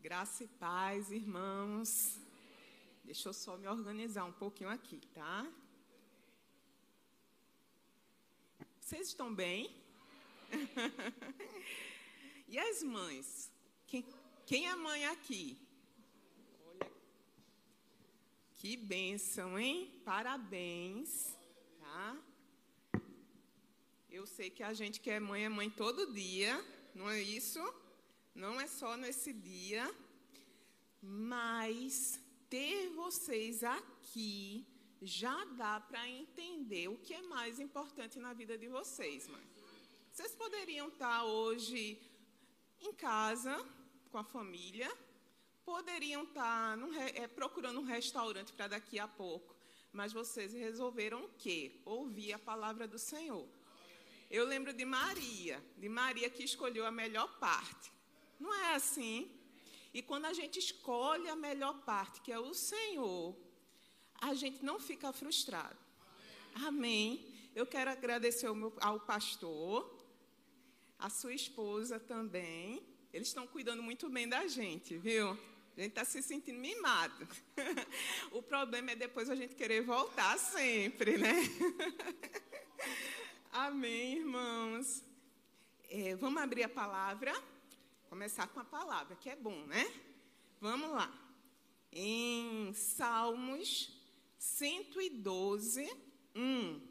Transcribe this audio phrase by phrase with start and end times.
[0.00, 2.20] Graça e paz, irmãos.
[3.02, 5.44] Deixa eu só me organizar um pouquinho aqui, tá?
[8.80, 9.74] Vocês estão bem?
[12.46, 13.50] e as mães?
[13.88, 14.06] Quem,
[14.46, 15.58] quem é mãe aqui?
[16.64, 16.92] Olha.
[18.54, 20.00] Que bênção, hein?
[20.04, 21.36] Parabéns,
[21.80, 22.16] tá?
[24.08, 27.60] Eu sei que a gente que é mãe é mãe todo dia, não é isso?
[28.38, 29.84] Não é só nesse dia,
[31.02, 34.64] mas ter vocês aqui
[35.02, 39.42] já dá para entender o que é mais importante na vida de vocês, mãe.
[40.12, 42.00] Vocês poderiam estar hoje
[42.80, 43.56] em casa
[44.08, 44.88] com a família,
[45.64, 49.56] poderiam estar num, é, procurando um restaurante para daqui a pouco,
[49.92, 51.80] mas vocês resolveram o quê?
[51.84, 53.48] Ouvir a palavra do Senhor.
[54.30, 57.97] Eu lembro de Maria, de Maria que escolheu a melhor parte.
[58.38, 59.30] Não é assim?
[59.92, 63.36] E quando a gente escolhe a melhor parte, que é o Senhor,
[64.20, 65.78] a gente não fica frustrado.
[66.54, 67.34] Amém.
[67.54, 69.98] Eu quero agradecer ao, meu, ao pastor,
[70.98, 72.82] a sua esposa também.
[73.12, 75.30] Eles estão cuidando muito bem da gente, viu?
[75.30, 77.26] A gente está se sentindo mimado.
[78.32, 81.34] o problema é depois a gente querer voltar sempre, né?
[83.52, 85.02] Amém, irmãos.
[85.88, 87.32] É, vamos abrir a palavra.
[88.08, 89.84] Começar com a palavra, que é bom, né?
[90.60, 91.12] Vamos lá.
[91.92, 93.94] Em Salmos
[94.38, 95.86] 112,
[96.34, 96.88] 1.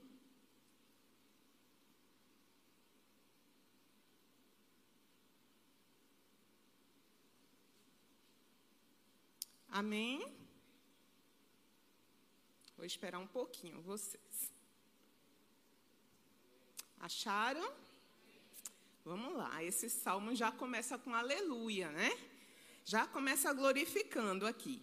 [9.69, 10.35] Amém?
[12.75, 14.53] Vou esperar um pouquinho vocês.
[16.99, 17.73] Acharam?
[19.07, 22.11] Vamos lá, esse salmo já começa com aleluia, né?
[22.83, 24.81] Já começa glorificando aqui.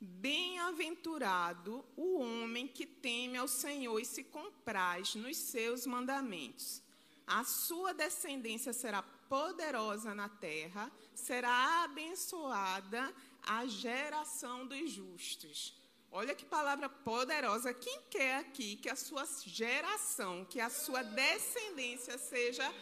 [0.00, 6.80] Bem-aventurado o homem que teme ao Senhor e se compraz nos seus mandamentos.
[7.26, 13.12] A sua descendência será poderosa na terra, será abençoada
[13.42, 15.74] a geração dos justos.
[16.12, 17.74] Olha que palavra poderosa.
[17.74, 22.72] Quem quer aqui que a sua geração, que a sua descendência seja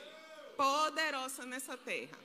[0.57, 2.19] poderosa nessa terra.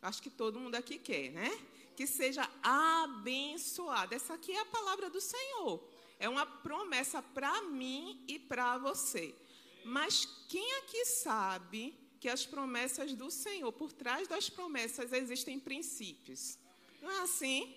[0.00, 1.50] Acho que todo mundo aqui quer, né?
[1.96, 4.14] Que seja abençoada.
[4.14, 5.82] Essa aqui é a palavra do Senhor.
[6.18, 9.34] É uma promessa para mim e para você.
[9.84, 16.58] Mas quem aqui sabe que as promessas do Senhor, por trás das promessas existem princípios?
[17.00, 17.76] Não é assim?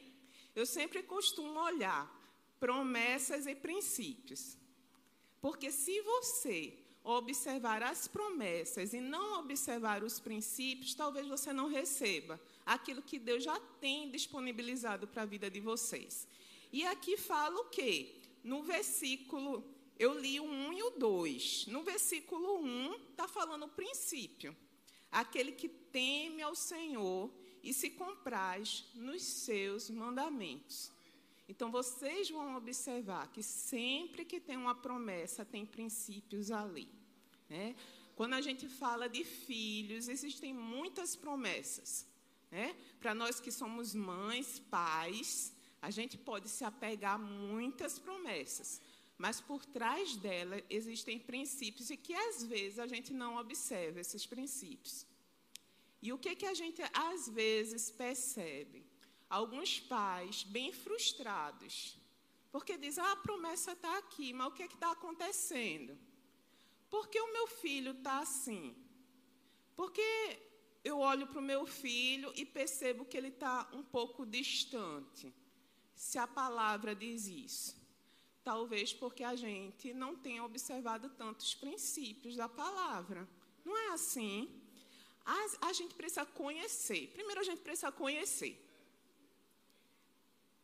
[0.56, 2.12] Eu sempre costumo olhar
[2.60, 4.58] promessas e princípios.
[5.42, 12.42] Porque se você observar as promessas e não observar os princípios, talvez você não receba
[12.66, 16.28] aquilo que Deus já tem disponibilizado para a vida de vocês.
[16.74, 18.16] E aqui fala o quê?
[18.44, 19.64] No versículo,
[20.00, 21.68] eu li o 1 e o 2.
[21.68, 24.56] No versículo 1 está falando o princípio.
[25.12, 27.32] Aquele que teme ao Senhor
[27.64, 30.92] e se compraz nos seus mandamentos.
[31.48, 36.90] Então vocês vão observar que sempre que tem uma promessa, tem princípios ali.
[37.50, 37.76] Né?
[38.16, 42.08] Quando a gente fala de filhos, existem muitas promessas.
[42.50, 42.76] Né?
[43.00, 48.82] Para nós que somos mães, pais, a gente pode se apegar a muitas promessas.
[49.18, 54.26] Mas por trás dela existem princípios e que às vezes a gente não observa esses
[54.26, 55.06] princípios.
[56.02, 58.86] E o que, que a gente às vezes percebe?
[59.30, 61.98] Alguns pais bem frustrados,
[62.52, 65.98] porque dizem: ah, a promessa está aqui, mas o que é está acontecendo?
[66.90, 68.76] Por que o meu filho está assim?
[69.76, 70.40] Porque
[70.84, 75.34] eu olho para o meu filho e percebo que ele está um pouco distante.
[75.94, 77.76] Se a palavra diz isso.
[78.44, 83.28] Talvez porque a gente não tenha observado tantos princípios da palavra.
[83.66, 84.48] Não é assim?
[85.26, 87.08] A, a gente precisa conhecer.
[87.14, 88.62] Primeiro, a gente precisa conhecer.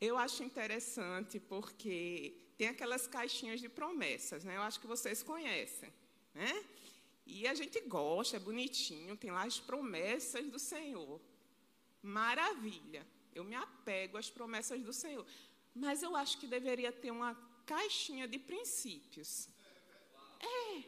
[0.01, 4.57] Eu acho interessante porque tem aquelas caixinhas de promessas, né?
[4.57, 5.93] Eu acho que vocês conhecem,
[6.33, 6.65] né?
[7.23, 11.21] E a gente gosta, é bonitinho, tem lá as promessas do Senhor.
[12.01, 13.05] Maravilha.
[13.35, 15.23] Eu me apego às promessas do Senhor.
[15.75, 17.35] Mas eu acho que deveria ter uma
[17.67, 19.47] caixinha de princípios.
[20.39, 20.83] É.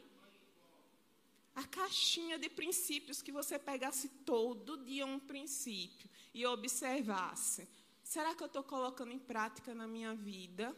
[1.56, 7.68] A caixinha de princípios que você pegasse todo dia um princípio e observasse
[8.14, 10.76] Será que eu estou colocando em prática na minha vida?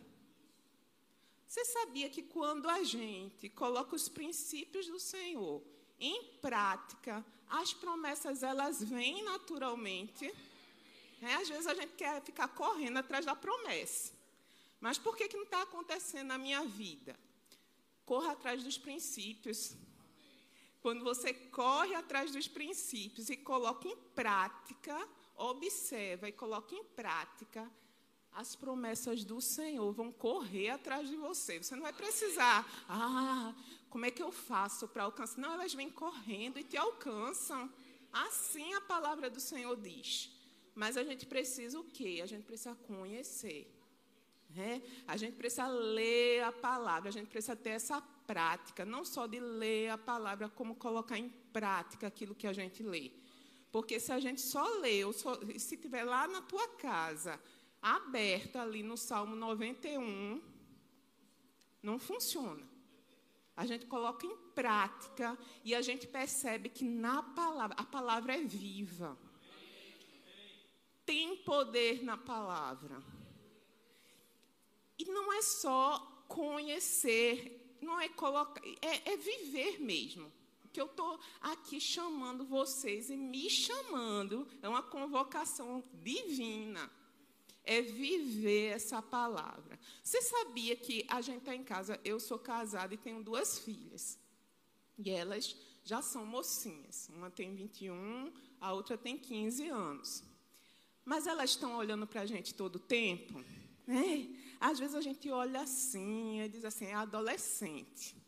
[1.45, 5.61] Você sabia que quando a gente coloca os princípios do Senhor
[5.99, 10.33] em prática, as promessas elas vêm naturalmente?
[11.21, 14.13] É, às vezes a gente quer ficar correndo atrás da promessa.
[14.79, 17.19] Mas por que, que não está acontecendo na minha vida?
[18.05, 19.75] Corra atrás dos princípios.
[20.81, 24.95] Quando você corre atrás dos princípios e coloca em prática,
[25.37, 27.69] observa e coloca em prática,
[28.31, 31.61] as promessas do Senhor vão correr atrás de você.
[31.61, 33.53] Você não vai precisar, ah,
[33.89, 35.39] como é que eu faço para alcançar?
[35.39, 37.71] Não, elas vêm correndo e te alcançam.
[38.11, 40.31] Assim a palavra do Senhor diz.
[40.75, 42.19] Mas a gente precisa o quê?
[42.21, 43.73] A gente precisa conhecer.
[44.49, 44.81] Né?
[45.07, 49.39] A gente precisa ler a palavra, a gente precisa ter essa prática, não só de
[49.39, 53.11] ler a palavra, como colocar em prática aquilo que a gente lê.
[53.75, 57.37] Porque se a gente só lê, só, se tiver lá na tua casa,
[57.81, 60.41] aberto ali no Salmo 91,
[61.83, 62.65] não funciona.
[63.53, 68.43] A gente coloca em prática e a gente percebe que na palavra, a palavra é
[68.45, 69.17] viva.
[71.05, 73.03] Tem poder na palavra.
[74.97, 80.31] E não é só conhecer, não é colocar, é, é viver mesmo.
[80.75, 86.91] Que eu estou aqui chamando vocês e me chamando, é uma convocação divina.
[87.63, 89.79] É viver essa palavra.
[90.03, 94.19] Você sabia que a gente está em casa, eu sou casada e tenho duas filhas.
[94.97, 95.55] E elas
[95.85, 97.09] já são mocinhas.
[97.15, 100.23] Uma tem 21, a outra tem 15 anos.
[101.05, 103.41] Mas elas estão olhando para a gente todo o tempo?
[103.87, 104.27] Né?
[104.59, 108.24] Às vezes a gente olha assim e diz assim, é adolescente.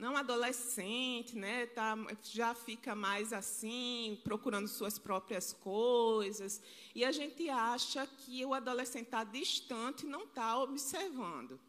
[0.00, 1.66] Não adolescente, né?
[1.66, 6.62] Tá, já fica mais assim, procurando suas próprias coisas.
[6.94, 11.60] E a gente acha que o adolescente está distante e não está observando.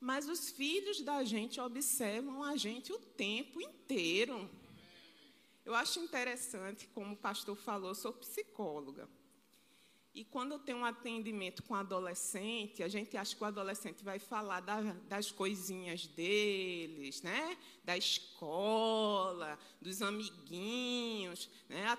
[0.00, 4.48] Mas os filhos da gente observam a gente o tempo inteiro.
[5.66, 9.06] Eu acho interessante, como o pastor falou, sou psicóloga.
[10.14, 14.20] E quando eu tenho um atendimento com adolescente, a gente acha que o adolescente vai
[14.20, 17.58] falar da, das coisinhas deles, né?
[17.82, 21.98] da escola, dos amiguinhos, né?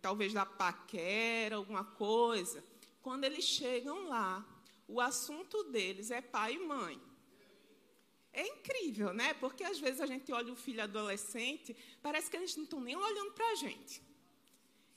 [0.00, 2.64] talvez da paquera, alguma coisa.
[3.02, 4.42] Quando eles chegam lá,
[4.88, 6.98] o assunto deles é pai e mãe.
[8.32, 9.34] É incrível, né?
[9.34, 12.96] Porque às vezes a gente olha o filho adolescente, parece que eles não estão nem
[12.96, 14.02] olhando para a gente.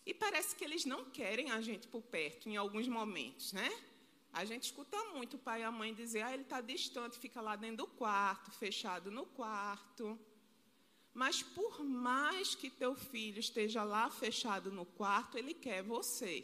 [0.10, 3.70] E parece que eles não querem a gente por perto em alguns momentos, né?
[4.34, 7.40] A gente escuta muito o pai e a mãe dizer: ah, ele está distante, fica
[7.40, 10.20] lá dentro do quarto, fechado no quarto.
[11.14, 16.44] Mas por mais que teu filho esteja lá fechado no quarto, ele quer você.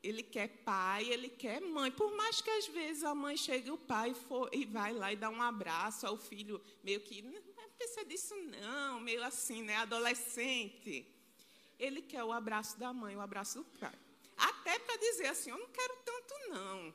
[0.00, 1.90] Ele quer pai, ele quer mãe.
[1.90, 5.16] Por mais que às vezes a mãe chegue o pai for, e vai lá e
[5.16, 11.11] dá um abraço ao filho, meio que não precisa disso não, meio assim, né, adolescente
[11.82, 13.92] ele quer o abraço da mãe, o abraço do pai.
[14.36, 16.94] Até para dizer assim, eu não quero tanto não.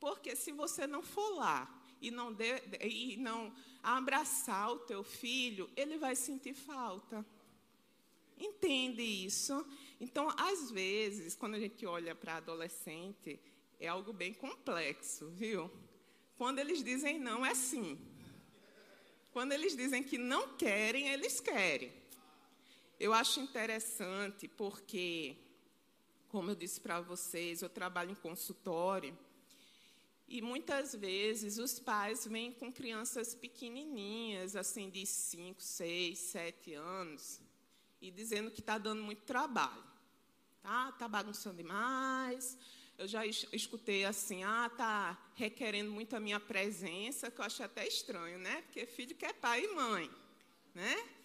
[0.00, 5.70] Porque se você não for lá e não, de, e não abraçar o teu filho,
[5.76, 7.24] ele vai sentir falta.
[8.36, 9.64] Entende isso?
[10.00, 13.40] Então, às vezes, quando a gente olha para adolescente,
[13.78, 15.70] é algo bem complexo, viu?
[16.36, 17.98] Quando eles dizem não, é sim.
[19.32, 21.92] Quando eles dizem que não querem, eles querem.
[22.98, 25.36] Eu acho interessante porque,
[26.28, 29.16] como eu disse para vocês, eu trabalho em consultório
[30.26, 37.40] e muitas vezes os pais vêm com crianças pequenininhas, assim, de 5, 6, 7 anos,
[38.00, 39.84] e dizendo que está dando muito trabalho.
[40.62, 42.58] Tá, tá bagunçando demais.
[42.96, 47.86] Eu já escutei assim, ah, tá requerendo muito a minha presença, que eu achei até
[47.86, 48.62] estranho, né?
[48.62, 50.10] Porque filho quer pai e mãe,
[50.74, 51.15] né?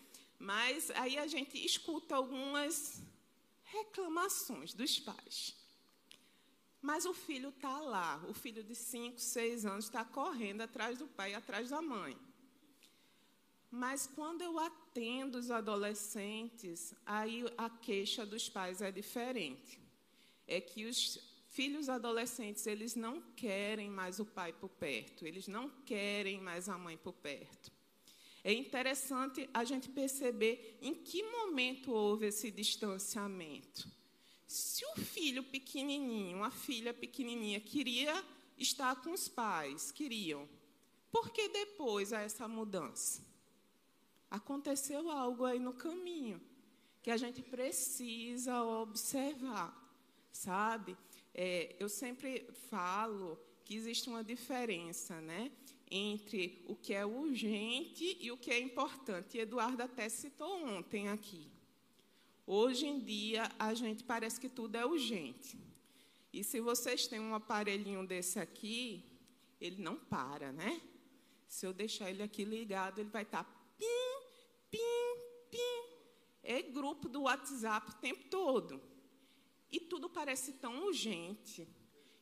[0.41, 2.99] Mas aí a gente escuta algumas
[3.63, 5.55] reclamações dos pais.
[6.81, 11.05] Mas o filho está lá, o filho de 5, 6 anos está correndo atrás do
[11.05, 12.17] pai, atrás da mãe.
[13.69, 19.79] Mas quando eu atendo os adolescentes, aí a queixa dos pais é diferente.
[20.47, 21.19] É que os
[21.49, 26.79] filhos adolescentes, eles não querem mais o pai por perto, eles não querem mais a
[26.79, 27.71] mãe por perto.
[28.43, 33.87] É interessante a gente perceber em que momento houve esse distanciamento.
[34.47, 38.23] Se o filho pequenininho, a filha pequenininha, queria
[38.57, 40.49] estar com os pais, queriam,
[41.11, 43.21] por que depois há essa mudança?
[44.29, 46.41] Aconteceu algo aí no caminho
[47.01, 49.75] que a gente precisa observar,
[50.31, 50.97] sabe?
[51.33, 55.51] É, eu sempre falo que existe uma diferença, né?
[55.91, 59.37] Entre o que é urgente e o que é importante.
[59.37, 61.51] E Eduardo até citou ontem aqui.
[62.47, 65.59] Hoje em dia, a gente parece que tudo é urgente.
[66.33, 69.03] E se vocês têm um aparelhinho desse aqui,
[69.59, 70.81] ele não para, né?
[71.47, 73.43] Se eu deixar ele aqui ligado, ele vai estar
[73.77, 73.85] pim,
[74.71, 74.77] pim,
[75.51, 75.83] pim.
[76.41, 78.81] É grupo do WhatsApp o tempo todo.
[79.69, 81.67] E tudo parece tão urgente.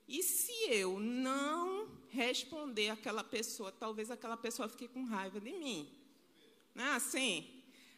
[0.10, 5.88] E se eu não responder aquela pessoa, talvez aquela pessoa fique com raiva de mim.
[6.74, 7.48] Não é assim?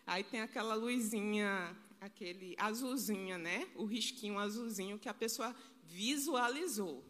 [0.06, 3.66] Aí tem aquela luzinha, aquele azulzinha, né?
[3.76, 7.02] O risquinho azulzinho que a pessoa visualizou.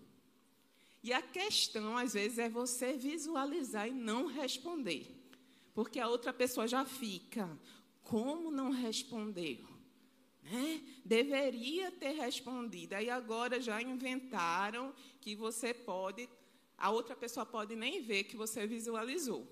[1.01, 5.08] E a questão, às vezes, é você visualizar e não responder.
[5.74, 7.50] Porque a outra pessoa já fica,
[8.03, 9.70] como não respondeu?
[10.43, 10.81] Né?
[11.05, 12.95] Deveria ter respondido.
[12.95, 16.29] Aí agora já inventaram que você pode,
[16.77, 19.48] a outra pessoa pode nem ver que você visualizou.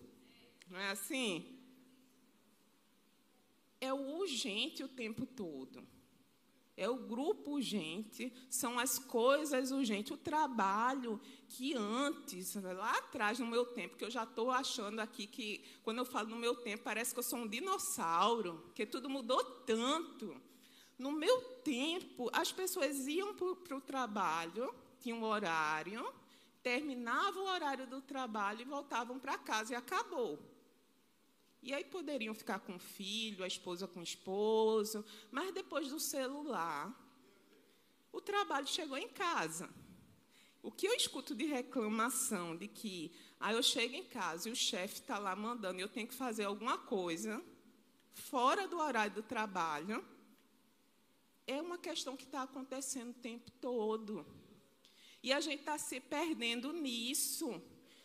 [0.69, 1.57] Não é assim?
[3.79, 5.87] É o urgente o tempo todo
[6.79, 13.45] é o grupo urgente, são as coisas urgentes, o trabalho que antes, lá atrás, no
[13.45, 16.85] meu tempo, que eu já estou achando aqui que, quando eu falo no meu tempo,
[16.85, 20.41] parece que eu sou um dinossauro, que tudo mudou tanto.
[20.99, 26.13] No meu tempo, as pessoas iam para o trabalho, tinham um horário,
[26.61, 30.37] terminavam o horário do trabalho e voltavam para casa, e acabou.
[31.63, 36.01] E aí poderiam ficar com o filho, a esposa com o esposo, mas depois do
[36.01, 36.93] celular,
[38.11, 39.69] o trabalho chegou em casa.
[40.61, 44.55] O que eu escuto de reclamação de que aí eu chego em casa e o
[44.55, 47.41] chefe está lá mandando eu tenho que fazer alguma coisa
[48.13, 50.03] fora do horário do trabalho,
[51.49, 54.25] é uma questão que está acontecendo o tempo todo.
[55.23, 57.61] E a gente está se perdendo nisso.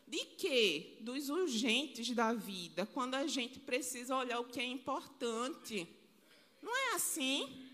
[0.06, 0.98] De quê?
[1.00, 5.86] Dos urgentes da vida, quando a gente precisa olhar o que é importante.
[6.62, 7.68] Não é assim?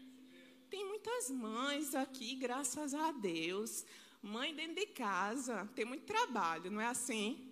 [0.68, 3.84] Tem muitas mães aqui, graças a Deus.
[4.22, 7.48] Mãe dentro de casa, tem muito trabalho, não é assim?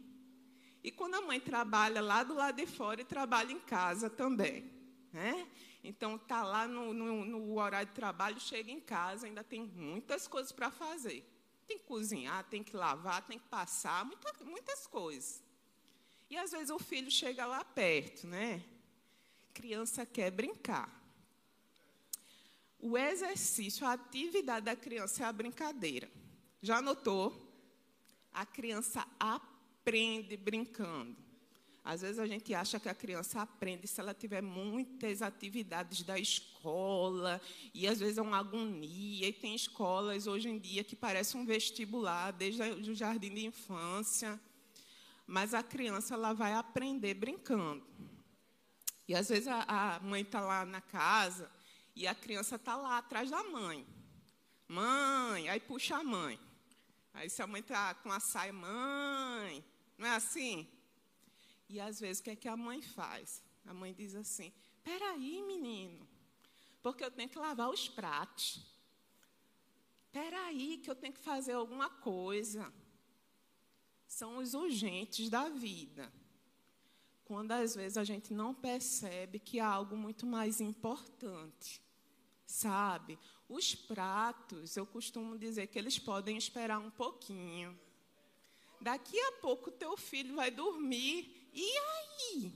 [0.83, 4.71] E quando a mãe trabalha lá do lado de fora e trabalha em casa também.
[5.13, 5.49] Né?
[5.83, 10.27] Então, está lá no, no, no horário de trabalho, chega em casa, ainda tem muitas
[10.27, 11.25] coisas para fazer.
[11.67, 15.43] Tem que cozinhar, tem que lavar, tem que passar, muita, muitas coisas.
[16.31, 18.65] E às vezes o filho chega lá perto, né?
[19.55, 20.99] Criança quer brincar.
[22.79, 26.11] O exercício, a atividade da criança é a brincadeira.
[26.63, 27.47] Já notou?
[28.33, 31.28] A criança aprende brincando.
[31.89, 36.19] Às vezes a gente acha que a criança aprende se ela tiver muitas atividades da
[36.19, 37.41] escola,
[37.73, 41.47] e às vezes é uma agonia, e tem escolas hoje em dia que parecem um
[41.47, 44.39] vestibular, desde o jardim de infância.
[45.27, 47.83] Mas a criança ela vai aprender brincando.
[49.09, 49.63] E às vezes a,
[49.97, 51.51] a mãe está lá na casa
[51.97, 53.87] e a criança está lá atrás da mãe.
[54.69, 56.39] Mãe, aí puxa a mãe.
[57.15, 59.65] Aí se a mãe está com a saia, mãe,
[59.97, 60.69] não é assim?
[61.69, 63.43] E às vezes o que é que a mãe faz?
[63.67, 66.09] A mãe diz assim: Peraí, menino,
[66.83, 68.65] porque eu tenho que lavar os pratos.
[70.11, 72.73] Peraí, que eu tenho que fazer alguma coisa.
[74.07, 76.11] São os urgentes da vida.
[77.27, 81.83] Quando às vezes a gente não percebe que há algo muito mais importante.
[82.47, 83.19] Sabe?
[83.47, 87.79] Os pratos, eu costumo dizer que eles podem esperar um pouquinho.
[88.81, 92.53] Daqui a pouco teu filho vai dormir e aí?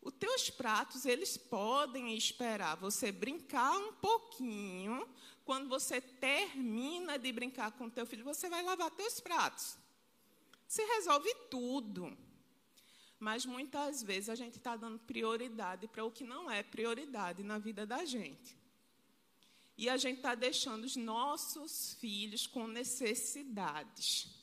[0.00, 5.06] Os teus pratos, eles podem esperar você brincar um pouquinho.
[5.44, 9.76] Quando você termina de brincar com teu filho, você vai lavar teus pratos.
[10.66, 12.16] Você resolve tudo.
[13.18, 17.58] Mas muitas vezes a gente está dando prioridade para o que não é prioridade na
[17.58, 18.56] vida da gente.
[19.76, 24.37] E a gente está deixando os nossos filhos com necessidades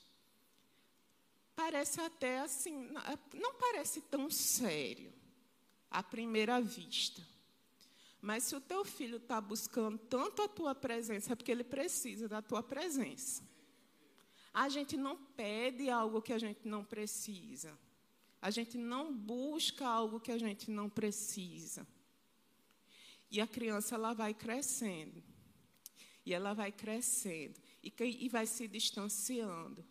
[1.56, 2.90] parece até assim,
[3.34, 5.12] não parece tão sério
[5.90, 7.26] à primeira vista.
[8.20, 12.28] Mas se o teu filho está buscando tanto a tua presença, é porque ele precisa
[12.28, 13.42] da tua presença.
[14.52, 17.78] A gente não pede algo que a gente não precisa.
[18.40, 21.86] A gente não busca algo que a gente não precisa.
[23.30, 25.22] E a criança ela vai crescendo.
[26.24, 27.60] E ela vai crescendo.
[27.82, 29.84] E, e vai se distanciando.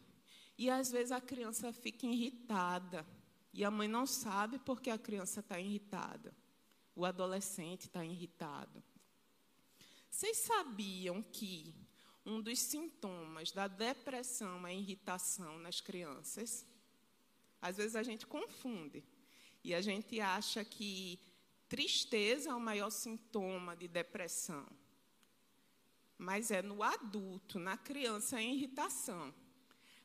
[0.58, 3.06] E às vezes a criança fica irritada.
[3.54, 6.34] E a mãe não sabe porque a criança está irritada.
[6.96, 8.84] O adolescente está irritado.
[10.10, 11.76] Vocês sabiam que
[12.26, 16.66] um dos sintomas da depressão é a irritação nas crianças?
[17.62, 19.04] Às vezes a gente confunde.
[19.64, 21.20] E a gente acha que
[21.68, 24.66] Tristeza é o maior sintoma de depressão.
[26.18, 29.34] Mas é no adulto, na criança, é irritação.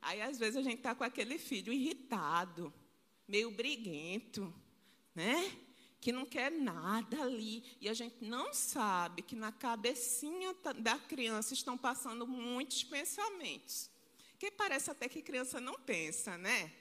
[0.03, 2.73] Aí, às vezes, a gente está com aquele filho irritado,
[3.29, 4.53] meio briguento,
[5.15, 5.57] né?
[6.01, 7.63] Que não quer nada ali.
[7.81, 13.91] E a gente não sabe que na cabecinha da criança estão passando muitos pensamentos.
[14.39, 16.73] Que parece até que criança não pensa, né?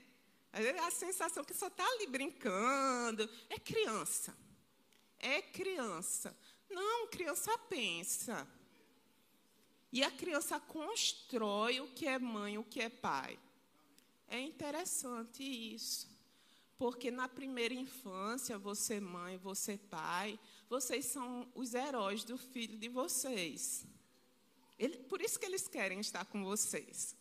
[0.81, 3.29] A sensação que só está ali brincando.
[3.49, 4.35] É criança.
[5.19, 6.35] É criança.
[6.69, 8.47] Não, criança pensa.
[9.91, 13.39] E a criança constrói o que é mãe, o que é pai.
[14.27, 16.07] É interessante isso.
[16.77, 22.87] Porque na primeira infância, você mãe, você pai, vocês são os heróis do filho de
[22.87, 23.85] vocês.
[24.77, 27.15] Ele, por isso que eles querem estar com vocês.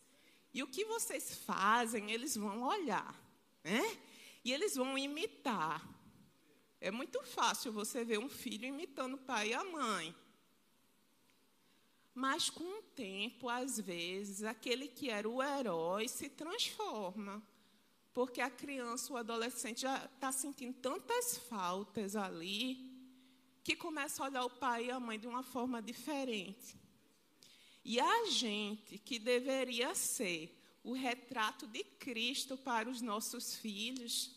[0.53, 3.13] E o que vocês fazem, eles vão olhar.
[3.63, 3.97] Né?
[4.45, 5.85] E eles vão imitar.
[6.79, 10.15] É muito fácil você ver um filho imitando o pai e a mãe.
[12.19, 17.41] Mas com o tempo, às vezes, aquele que era o herói se transforma.
[18.13, 22.91] Porque a criança, o adolescente já está sentindo tantas faltas ali,
[23.63, 26.77] que começa a olhar o pai e a mãe de uma forma diferente.
[27.85, 34.35] E a gente, que deveria ser o retrato de Cristo para os nossos filhos,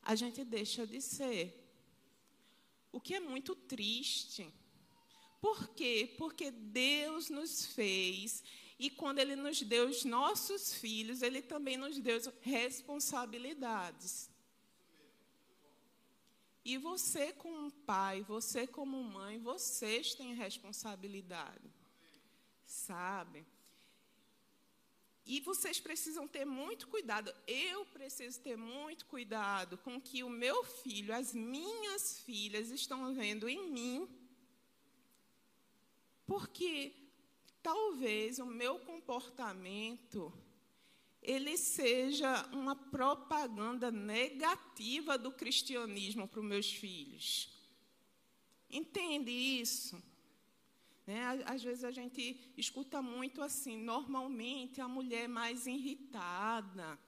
[0.00, 1.62] a gente deixa de ser.
[2.90, 4.50] O que é muito triste.
[5.42, 6.14] Por quê?
[6.16, 8.44] Porque Deus nos fez
[8.78, 14.30] e quando Ele nos deu os nossos filhos, Ele também nos deu responsabilidades.
[16.64, 21.68] E você, como pai, você, como mãe, vocês têm responsabilidade.
[22.64, 23.44] Sabe?
[25.26, 27.34] E vocês precisam ter muito cuidado.
[27.48, 33.48] Eu preciso ter muito cuidado com que o meu filho, as minhas filhas estão vendo
[33.48, 34.21] em mim
[36.32, 36.94] porque
[37.62, 40.32] talvez o meu comportamento
[41.22, 47.50] ele seja uma propaganda negativa do cristianismo para os meus filhos.
[48.70, 50.02] Entende isso?
[51.06, 51.22] Né?
[51.44, 56.98] Às vezes a gente escuta muito assim, normalmente a mulher mais irritada,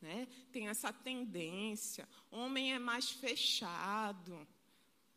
[0.00, 0.26] né?
[0.50, 4.44] tem essa tendência, homem é mais fechado,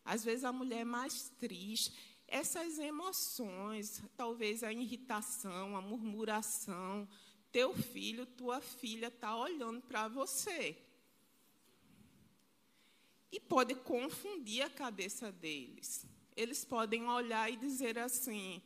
[0.05, 7.07] às vezes a mulher é mais triste essas emoções, talvez a irritação, a murmuração,
[7.51, 10.77] teu filho, tua filha está olhando para você.
[13.29, 16.05] E pode confundir a cabeça deles.
[16.33, 18.61] Eles podem olhar e dizer assim: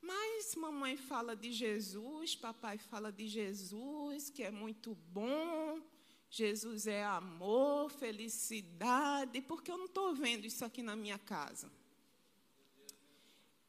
[0.00, 5.82] mas mamãe fala de Jesus, papai fala de Jesus, que é muito bom.
[6.30, 11.70] Jesus é amor, felicidade, porque eu não estou vendo isso aqui na minha casa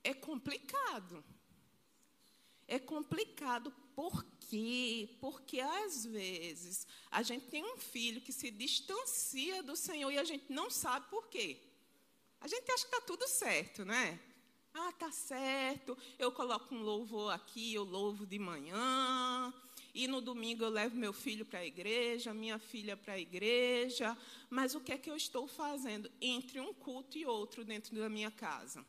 [0.08, 1.24] é complicado.
[2.65, 5.17] É complicado por quê?
[5.20, 10.24] Porque às vezes a gente tem um filho que se distancia do Senhor e a
[10.24, 11.62] gente não sabe por quê.
[12.39, 14.20] A gente acha que está tudo certo, né?
[14.74, 15.98] Ah, tá certo.
[16.17, 19.54] Eu coloco um louvor aqui, eu louvo de manhã.
[19.93, 24.15] E no domingo eu levo meu filho para a igreja, minha filha para a igreja.
[24.50, 28.08] Mas o que é que eu estou fazendo entre um culto e outro dentro da
[28.08, 28.86] minha casa?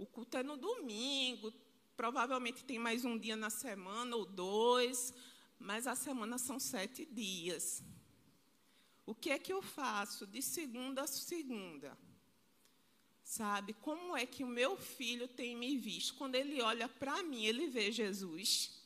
[0.00, 1.52] O culto é no domingo,
[1.94, 5.12] provavelmente tem mais um dia na semana ou dois,
[5.58, 7.84] mas a semana são sete dias.
[9.04, 11.98] O que é que eu faço de segunda a segunda?
[13.22, 16.14] Sabe, como é que o meu filho tem me visto?
[16.14, 18.82] Quando ele olha para mim, ele vê Jesus.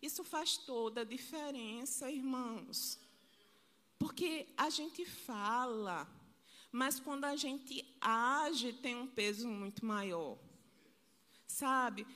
[0.00, 2.96] Isso faz toda a diferença, irmãos.
[3.98, 6.08] Porque a gente fala,
[6.72, 10.38] mas quando a gente age, tem um peso muito maior.
[11.46, 12.06] Sabe?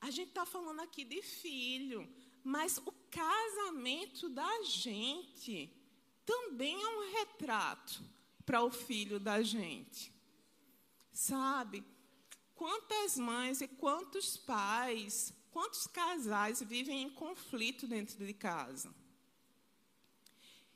[0.00, 2.08] A gente está falando aqui de filho,
[2.42, 5.72] mas o casamento da gente
[6.24, 8.02] também é um retrato
[8.44, 10.12] para o filho da gente.
[11.12, 11.84] Sabe?
[12.54, 18.92] Quantas mães e quantos pais, quantos casais vivem em conflito dentro de casa?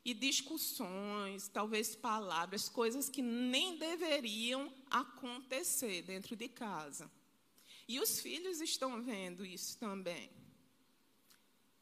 [0.04, 7.10] E discussões, talvez palavras, coisas que nem deveriam acontecer dentro de casa.
[7.86, 10.30] E os filhos estão vendo isso também.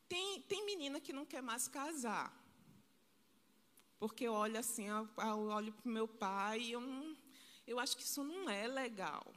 [0.09, 2.37] Tem, tem menina que não quer mais casar.
[3.99, 7.17] Porque olha assim, eu, olho para o meu pai e eu, não,
[7.67, 9.33] eu acho que isso não é legal.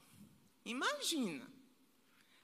[0.66, 1.50] Imagina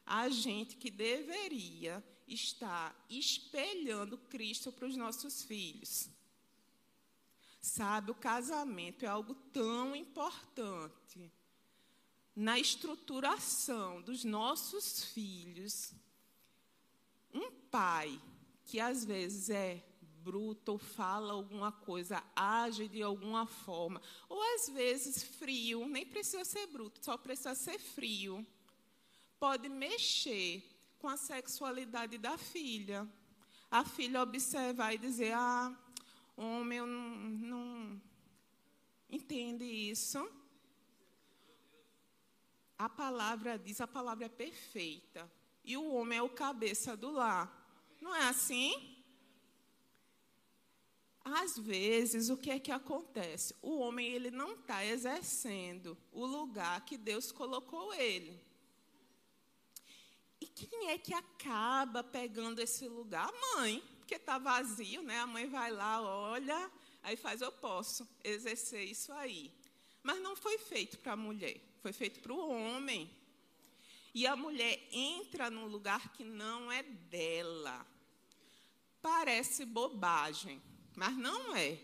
[0.05, 6.09] a gente que deveria estar espelhando Cristo para os nossos filhos
[7.69, 11.31] Sabe, o casamento é algo tão importante
[12.35, 15.93] na estruturação dos nossos filhos.
[17.31, 18.19] Um pai
[18.65, 24.69] que às vezes é bruto, ou fala alguma coisa, age de alguma forma, ou às
[24.69, 28.45] vezes frio, nem precisa ser bruto, só precisa ser frio,
[29.39, 30.63] pode mexer
[30.97, 33.07] com a sexualidade da filha.
[33.71, 35.71] A filha observar e dizer: Ah,
[36.43, 38.01] homem, não, não
[39.09, 40.27] entende isso.
[42.77, 45.29] A palavra diz, a palavra é perfeita.
[45.63, 47.53] E o homem é o cabeça do lar.
[47.99, 48.95] Não é assim?
[51.23, 53.53] Às vezes, o que é que acontece?
[53.61, 58.41] O homem ele não está exercendo o lugar que Deus colocou ele.
[60.39, 63.27] E quem é que acaba pegando esse lugar?
[63.27, 65.19] A mãe, porque está vazio, né?
[65.19, 66.71] A mãe vai lá, olha,
[67.03, 69.53] aí faz, eu posso exercer isso aí.
[70.01, 73.07] Mas não foi feito para a mulher, foi feito para o homem.
[74.11, 77.85] E a mulher entra num lugar que não é dela.
[78.99, 80.59] Parece bobagem,
[80.95, 81.77] mas não é.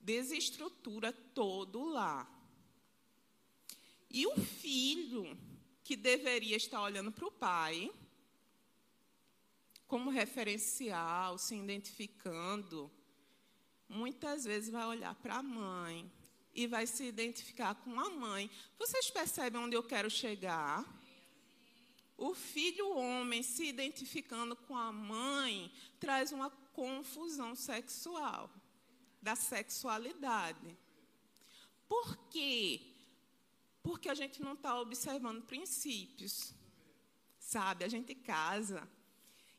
[0.00, 2.28] Desestrutura todo lá.
[4.10, 5.38] E o filho,
[5.84, 7.88] que deveria estar olhando para o pai,
[9.90, 12.88] como referencial, se identificando,
[13.88, 16.08] muitas vezes vai olhar para a mãe
[16.54, 18.48] e vai se identificar com a mãe.
[18.78, 20.86] Vocês percebem onde eu quero chegar?
[22.16, 28.48] O filho homem se identificando com a mãe traz uma confusão sexual,
[29.20, 30.78] da sexualidade.
[31.88, 32.80] Por quê?
[33.82, 36.54] Porque a gente não está observando princípios.
[37.40, 38.88] Sabe, a gente casa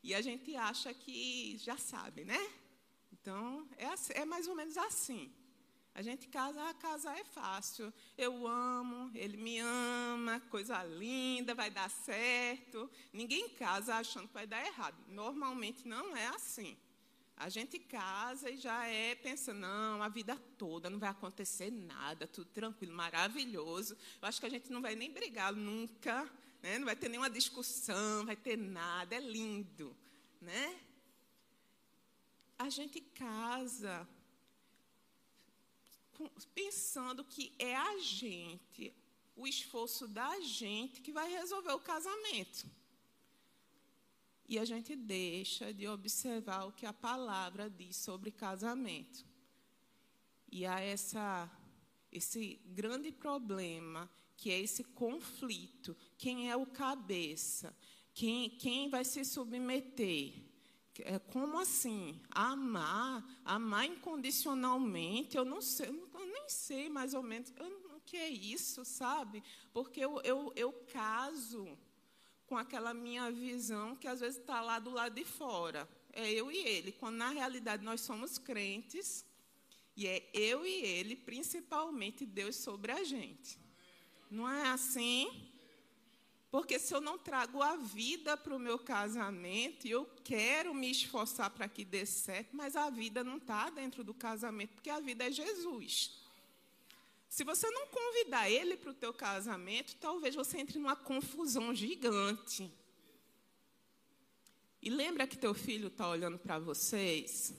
[0.02, 2.38] e a gente acha que já sabe, né?
[3.12, 5.32] Então, é, é mais ou menos assim.
[5.94, 7.92] A gente casa, a casa é fácil.
[8.16, 12.90] Eu amo, ele me ama, coisa linda, vai dar certo.
[13.12, 14.96] Ninguém casa achando que vai dar errado.
[15.08, 16.76] Normalmente não é assim.
[17.36, 22.26] A gente casa e já é pensando, não, a vida toda não vai acontecer nada,
[22.26, 23.96] tudo tranquilo, maravilhoso.
[24.20, 26.30] Eu acho que a gente não vai nem brigar nunca,
[26.62, 26.78] né?
[26.78, 29.96] não vai ter nenhuma discussão, vai ter nada, é lindo.
[30.40, 30.80] Né?
[32.58, 34.08] A gente casa
[36.54, 38.94] pensando que é a gente,
[39.34, 42.70] o esforço da gente que vai resolver o casamento.
[44.48, 49.24] E a gente deixa de observar o que a palavra diz sobre casamento.
[50.50, 51.50] E há essa,
[52.12, 55.96] esse grande problema, que é esse conflito.
[56.18, 57.74] Quem é o cabeça?
[58.12, 60.34] Quem, quem vai se submeter?
[61.00, 62.20] É, como assim?
[62.30, 67.50] Amar, amar incondicionalmente, eu não sei, eu nem sei mais ou menos
[67.96, 69.42] o que é isso, sabe?
[69.72, 71.78] Porque eu, eu, eu caso
[72.44, 75.88] com aquela minha visão que às vezes está lá do lado de fora.
[76.12, 79.24] É eu e ele, quando na realidade nós somos crentes,
[79.96, 83.58] e é eu e ele, principalmente Deus sobre a gente.
[84.30, 85.50] Não é assim?
[86.50, 90.90] Porque se eu não trago a vida para o meu casamento, e eu quero me
[90.90, 95.00] esforçar para que dê certo, mas a vida não está dentro do casamento, porque a
[95.00, 96.22] vida é Jesus.
[97.26, 102.70] Se você não convidar ele para o teu casamento, talvez você entre numa confusão gigante.
[104.82, 107.54] E lembra que teu filho está olhando para vocês?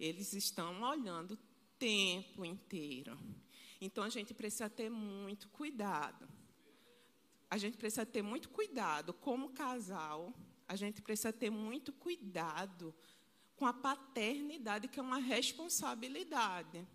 [0.00, 1.38] Eles estão olhando o
[1.78, 3.16] tempo inteiro.
[3.80, 6.26] Então a gente precisa ter muito cuidado.
[7.50, 10.32] A gente precisa ter muito cuidado como casal.
[10.66, 12.94] A gente precisa ter muito cuidado
[13.56, 16.86] com a paternidade, que é uma responsabilidade.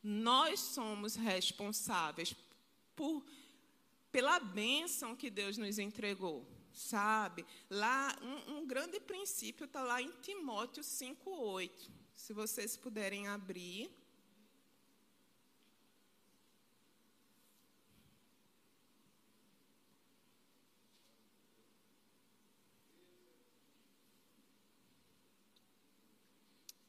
[0.00, 2.36] Nós somos responsáveis
[2.94, 3.24] por,
[4.12, 7.44] pela bênção que Deus nos entregou, sabe?
[7.68, 12.01] Lá, um, um grande princípio está lá em Timóteo 5,8.
[12.24, 13.90] Se vocês puderem abrir.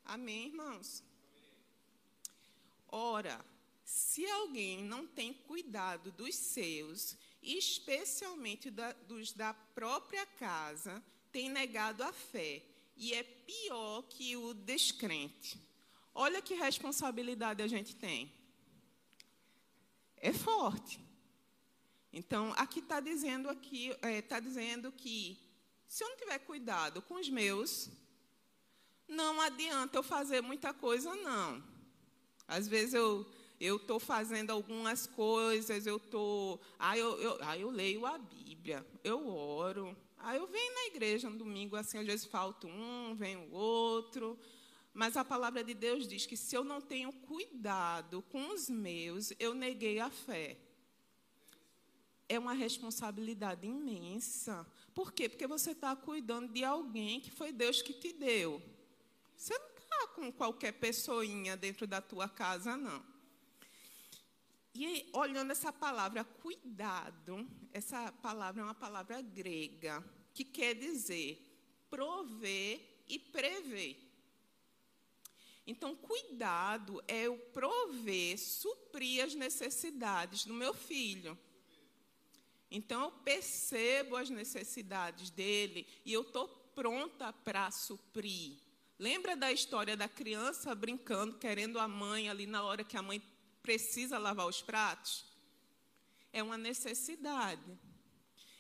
[0.06, 1.04] Amém, irmãos?
[2.88, 3.44] Ora,
[3.84, 12.04] se alguém não tem cuidado dos seus, especialmente da, dos da própria casa, tem negado
[12.04, 12.64] a fé
[12.96, 15.60] e é pior que o descrente.
[16.14, 18.32] Olha que responsabilidade a gente tem.
[20.18, 21.00] É forte.
[22.12, 25.40] Então, aqui está dizendo aqui, está é, tá dizendo que
[25.88, 27.90] se eu não tiver cuidado com os meus,
[29.08, 31.64] não adianta eu fazer muita coisa, não.
[32.48, 33.26] Às vezes eu
[33.60, 36.60] eu estou fazendo algumas coisas, eu estou.
[36.78, 39.96] Aí eu, eu, aí eu leio a Bíblia, eu oro.
[40.24, 44.40] Aí eu venho na igreja no domingo, assim, às vezes falta um, vem o outro.
[44.94, 49.34] Mas a palavra de Deus diz que se eu não tenho cuidado com os meus,
[49.38, 50.58] eu neguei a fé.
[52.30, 54.66] É uma responsabilidade imensa.
[54.96, 55.28] Por quê?
[55.28, 58.62] Porque você está cuidando de alguém que foi Deus que te deu.
[59.36, 63.13] Você não está com qualquer pessoinha dentro da tua casa, não.
[64.76, 71.40] E olhando essa palavra cuidado, essa palavra é uma palavra grega que quer dizer
[71.90, 74.00] prover e prever.
[75.66, 81.38] Então, cuidado é eu prover, suprir as necessidades do meu filho.
[82.70, 88.58] Então, eu percebo as necessidades dele e eu estou pronta para suprir.
[88.98, 93.22] Lembra da história da criança brincando, querendo a mãe ali na hora que a mãe
[93.64, 95.26] precisa lavar os pratos?
[96.32, 97.80] É uma necessidade.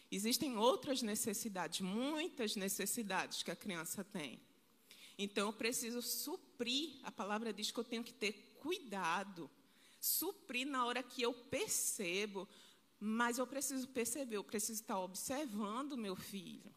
[0.10, 4.40] Existem outras necessidades, muitas necessidades que a criança tem.
[5.18, 7.00] Então, eu preciso suprir.
[7.04, 9.50] A palavra diz que eu tenho que ter cuidado.
[10.00, 12.48] Suprir na hora que eu percebo.
[13.00, 16.74] Mas eu preciso perceber, eu preciso estar observando meu filho.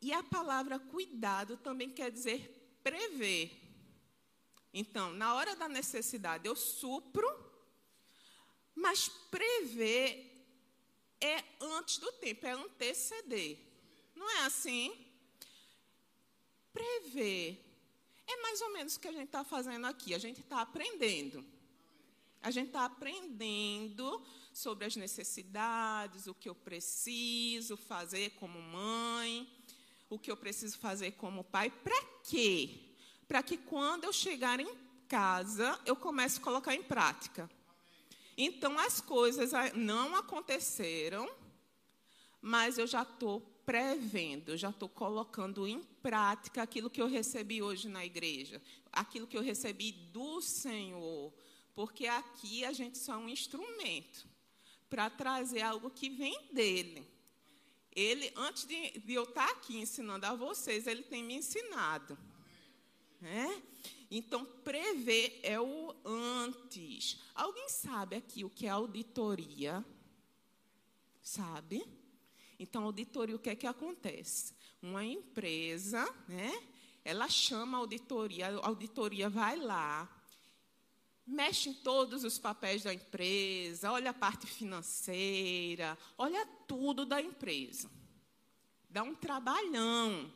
[0.00, 3.61] E a palavra cuidado também quer dizer prever.
[4.72, 7.28] Então, na hora da necessidade, eu supro,
[8.74, 10.30] mas prever
[11.20, 13.58] é antes do tempo, é anteceder.
[14.14, 14.96] Não é assim?
[16.72, 17.72] Prever
[18.26, 20.14] é mais ou menos o que a gente está fazendo aqui.
[20.14, 21.44] A gente está aprendendo.
[22.42, 29.48] A gente está aprendendo sobre as necessidades, o que eu preciso fazer como mãe,
[30.10, 31.70] o que eu preciso fazer como pai.
[31.70, 32.91] Para quê?
[33.26, 34.74] Para que quando eu chegar em
[35.08, 37.50] casa, eu comece a colocar em prática.
[38.36, 41.30] Então, as coisas não aconteceram,
[42.40, 47.62] mas eu já estou prevendo, eu já estou colocando em prática aquilo que eu recebi
[47.62, 48.60] hoje na igreja,
[48.92, 51.32] aquilo que eu recebi do Senhor,
[51.74, 54.26] porque aqui a gente só é um instrumento
[54.90, 57.06] para trazer algo que vem dele.
[57.94, 62.18] Ele, antes de, de eu estar aqui ensinando a vocês, ele tem me ensinado.
[63.22, 63.62] Né?
[64.10, 67.20] Então, prever é o antes.
[67.36, 69.84] Alguém sabe aqui o que é auditoria?
[71.22, 71.86] Sabe?
[72.58, 74.54] Então, auditoria, o que é que acontece?
[74.82, 76.52] Uma empresa, né?
[77.04, 80.08] Ela chama a auditoria, a auditoria vai lá,
[81.24, 87.88] mexe em todos os papéis da empresa, olha a parte financeira, olha tudo da empresa.
[88.90, 90.32] Dá um trabalhão.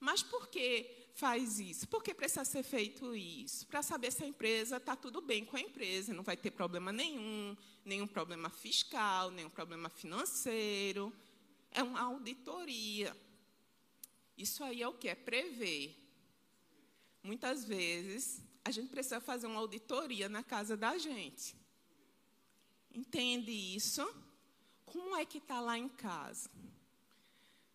[0.00, 0.97] Mas por quê?
[1.18, 1.88] Faz isso?
[1.88, 3.66] Por que precisa ser feito isso?
[3.66, 6.92] Para saber se a empresa está tudo bem com a empresa, não vai ter problema
[6.92, 11.12] nenhum, nenhum problema fiscal, nenhum problema financeiro.
[11.72, 13.16] É uma auditoria.
[14.36, 15.08] Isso aí é o que?
[15.08, 15.96] É prever.
[17.20, 21.56] Muitas vezes, a gente precisa fazer uma auditoria na casa da gente.
[22.94, 24.06] Entende isso?
[24.86, 26.48] Como é que está lá em casa?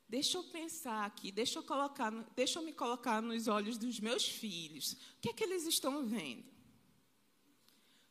[0.07, 4.27] Deixa eu pensar aqui, deixa eu, colocar, deixa eu me colocar nos olhos dos meus
[4.27, 4.93] filhos.
[4.93, 6.43] O que é que eles estão vendo?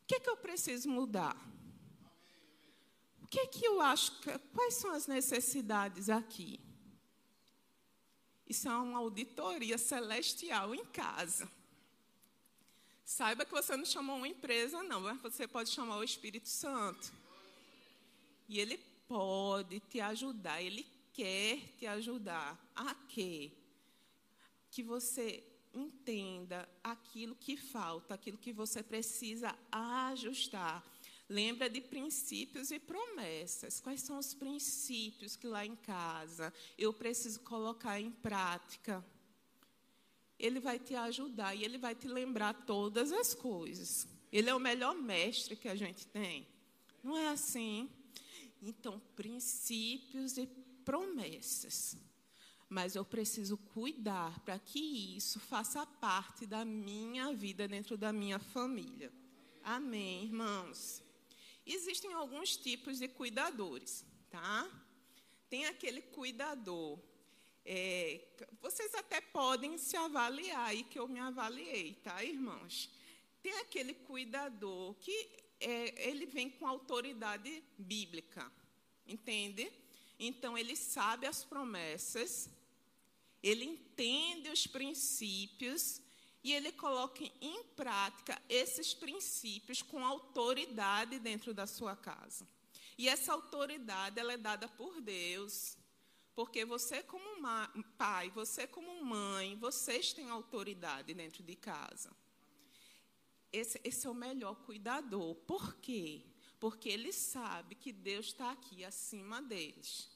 [0.01, 1.37] O que é que eu preciso mudar?
[3.21, 4.11] O que é que eu acho?
[4.53, 6.59] Quais são as necessidades aqui?
[8.45, 11.49] Isso é uma auditoria celestial em casa.
[13.05, 17.13] Saiba que você não chamou uma empresa, não, mas você pode chamar o Espírito Santo.
[18.47, 18.77] E ele
[19.07, 23.51] pode te ajudar, ele quer te ajudar a quê?
[24.69, 30.83] Que você entenda aquilo que falta, aquilo que você precisa ajustar.
[31.29, 33.79] Lembra de princípios e promessas.
[33.79, 39.03] Quais são os princípios que lá em casa eu preciso colocar em prática?
[40.37, 44.07] Ele vai te ajudar e ele vai te lembrar todas as coisas.
[44.31, 46.45] Ele é o melhor mestre que a gente tem.
[47.03, 47.89] Não é assim?
[48.61, 50.47] Então, princípios e
[50.83, 51.97] promessas.
[52.69, 58.39] Mas eu preciso cuidar para que isso faça parte da minha vida dentro da minha
[58.39, 59.11] família.
[59.63, 61.01] Amém, irmãos?
[61.65, 64.69] Existem alguns tipos de cuidadores, tá?
[65.49, 66.99] Tem aquele cuidador.
[67.65, 68.25] É,
[68.61, 72.89] vocês até podem se avaliar aí, que eu me avaliei, tá, irmãos?
[73.41, 78.51] Tem aquele cuidador que é, ele vem com autoridade bíblica,
[79.07, 79.71] entende?
[80.19, 82.49] Então, ele sabe as promessas,
[83.41, 86.01] ele entende os princípios
[86.43, 92.47] e ele coloque em prática esses princípios com autoridade dentro da sua casa.
[92.97, 95.77] E essa autoridade ela é dada por Deus.
[96.35, 97.23] Porque você, como
[97.97, 102.11] pai, você, como mãe, vocês têm autoridade dentro de casa.
[103.51, 105.35] Esse, esse é o melhor cuidador.
[105.35, 106.25] Por quê?
[106.63, 110.09] Porque ele sabe que Deus está aqui acima deles.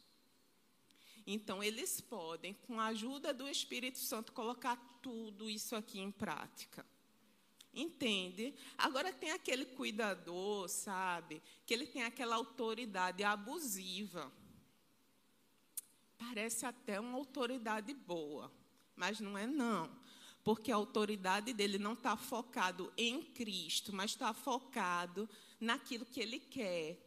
[1.25, 6.85] Então, eles podem, com a ajuda do Espírito Santo, colocar tudo isso aqui em prática.
[7.73, 8.55] Entende?
[8.77, 11.43] Agora tem aquele cuidador, sabe?
[11.65, 14.31] Que ele tem aquela autoridade abusiva.
[16.17, 18.49] Parece até uma autoridade boa,
[18.95, 19.91] mas não é não.
[20.45, 25.29] Porque a autoridade dele não está focado em Cristo, mas está focado
[25.59, 26.97] naquilo que ele quer,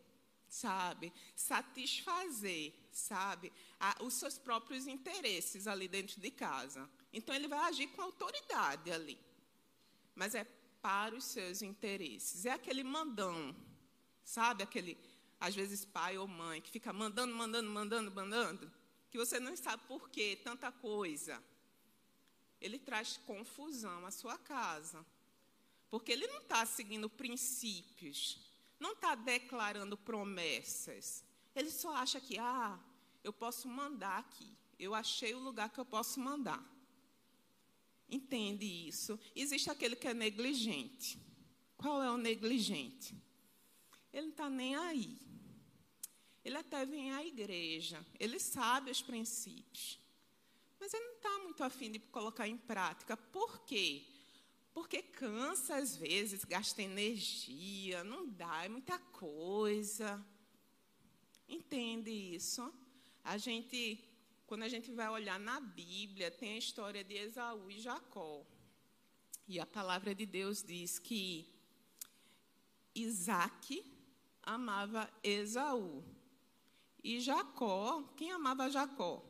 [0.49, 1.13] sabe?
[1.35, 3.53] Satisfazer, sabe?
[4.01, 6.89] os seus próprios interesses ali dentro de casa.
[7.13, 9.19] Então ele vai agir com autoridade ali.
[10.15, 10.45] Mas é
[10.83, 12.45] para os seus interesses.
[12.47, 13.55] É aquele mandão,
[14.25, 14.63] sabe?
[14.63, 14.99] Aquele,
[15.39, 18.73] às vezes, pai ou mãe que fica mandando, mandando, mandando, mandando,
[19.11, 21.43] que você não sabe por quê, tanta coisa.
[22.61, 25.05] Ele traz confusão à sua casa.
[25.91, 28.39] Porque ele não está seguindo princípios,
[28.79, 31.25] não está declarando promessas.
[31.55, 32.79] Ele só acha que, ah,
[33.25, 34.49] eu posso mandar aqui.
[34.79, 36.65] Eu achei o lugar que eu posso mandar.
[38.09, 39.19] Entende isso?
[39.35, 41.21] Existe aquele que é negligente.
[41.77, 43.15] Qual é o negligente?
[44.13, 45.19] Ele não está nem aí.
[46.45, 49.99] Ele até vem à igreja, ele sabe os princípios,
[50.79, 53.15] mas ele não está muito afim de colocar em prática.
[53.17, 54.07] Por quê?
[54.73, 60.25] Porque cansa às vezes, gasta energia, não dá, é muita coisa.
[61.49, 62.73] Entende isso?
[63.25, 64.11] A gente
[64.51, 68.45] quando a gente vai olhar na Bíblia, tem a história de Esaú e Jacó.
[69.47, 71.49] E a palavra de Deus diz que
[72.93, 73.85] Isaac
[74.43, 76.03] amava Esaú.
[77.01, 79.25] E Jacó, quem amava Jacó?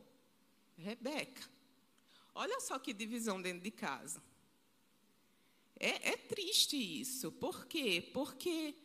[0.75, 1.47] Rebeca.
[2.33, 4.23] Olha só que divisão dentro de casa.
[5.83, 7.31] É, é triste isso.
[7.31, 8.07] Por quê?
[8.13, 8.75] Porque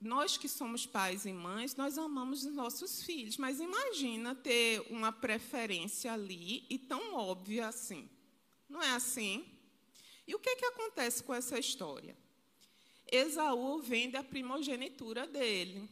[0.00, 5.12] nós que somos pais e mães, nós amamos os nossos filhos, mas imagina ter uma
[5.12, 8.08] preferência ali e tão óbvia assim.
[8.66, 9.46] Não é assim?
[10.26, 12.16] E o que, que acontece com essa história?
[13.12, 15.90] Esaú vende a primogenitura dele.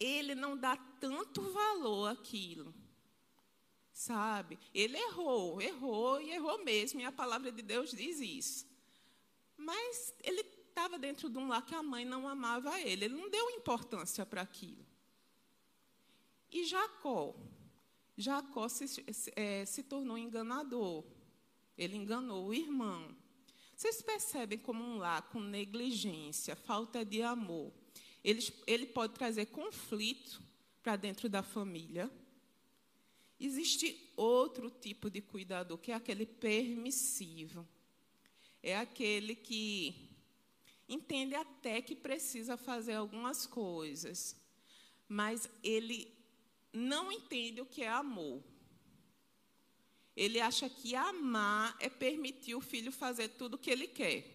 [0.00, 2.74] Ele não dá tanto valor àquilo.
[3.94, 4.58] Sabe?
[4.74, 8.66] Ele errou, errou e errou mesmo, e a palavra de Deus diz isso.
[9.56, 13.04] Mas ele estava dentro de um lar que a mãe não amava ele.
[13.04, 14.84] Ele não deu importância para aquilo.
[16.50, 17.36] E Jacó.
[18.16, 18.84] Jacó se,
[19.36, 21.04] é, se tornou enganador.
[21.78, 23.16] Ele enganou o irmão.
[23.76, 27.72] Vocês percebem como um lar com negligência, falta de amor,
[28.22, 30.42] ele, ele pode trazer conflito
[30.82, 32.10] para dentro da família?
[33.38, 37.66] Existe outro tipo de cuidador, que é aquele permissivo.
[38.62, 40.10] É aquele que
[40.88, 44.36] entende até que precisa fazer algumas coisas,
[45.08, 46.12] mas ele
[46.72, 48.42] não entende o que é amor.
[50.16, 54.32] Ele acha que amar é permitir o filho fazer tudo o que ele quer.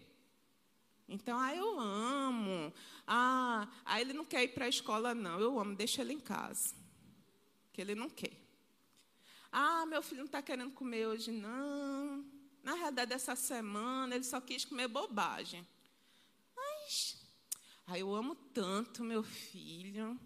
[1.08, 2.72] Então, ah, eu amo.
[3.06, 5.40] Ah, ah ele não quer ir para a escola, não.
[5.40, 6.74] Eu amo, deixa ele em casa.
[7.72, 8.39] Que ele não quer.
[9.52, 12.24] Ah, meu filho não está querendo comer hoje, não.
[12.62, 15.66] Na realidade, essa semana ele só quis comer bobagem.
[17.86, 20.16] Ai, eu amo tanto meu filho.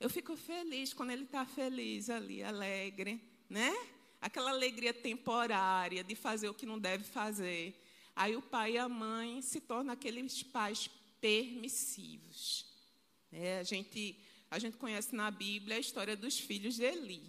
[0.00, 3.72] Eu fico feliz quando ele está feliz ali, alegre, né?
[4.20, 7.80] Aquela alegria temporária de fazer o que não deve fazer.
[8.16, 12.66] Aí o pai e a mãe se tornam aqueles pais permissivos.
[13.30, 14.18] É, a, gente,
[14.50, 17.22] a gente conhece na Bíblia a história dos filhos de Eli,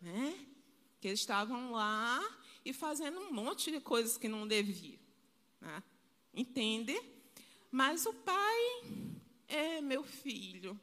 [0.00, 0.55] né?
[1.00, 2.22] Que eles estavam lá
[2.64, 4.98] e fazendo um monte de coisas que não deviam.
[5.60, 5.82] Né?
[6.34, 7.00] Entende?
[7.70, 8.82] Mas o pai,
[9.48, 10.78] é meu filho,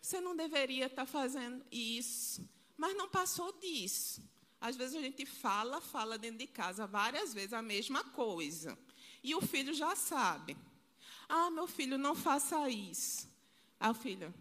[0.00, 2.48] você não deveria estar fazendo isso.
[2.76, 4.22] Mas não passou disso.
[4.60, 8.78] Às vezes a gente fala, fala dentro de casa várias vezes a mesma coisa.
[9.22, 10.56] E o filho já sabe.
[11.28, 13.28] Ah, meu filho, não faça isso.
[13.78, 14.32] Ah, o filho,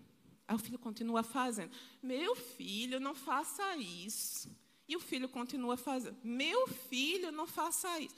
[0.48, 1.72] ah, o filho continua fazendo.
[2.02, 4.50] Meu filho, não faça isso.
[4.88, 6.18] E o filho continua fazendo.
[6.24, 8.16] Meu filho, não faça isso.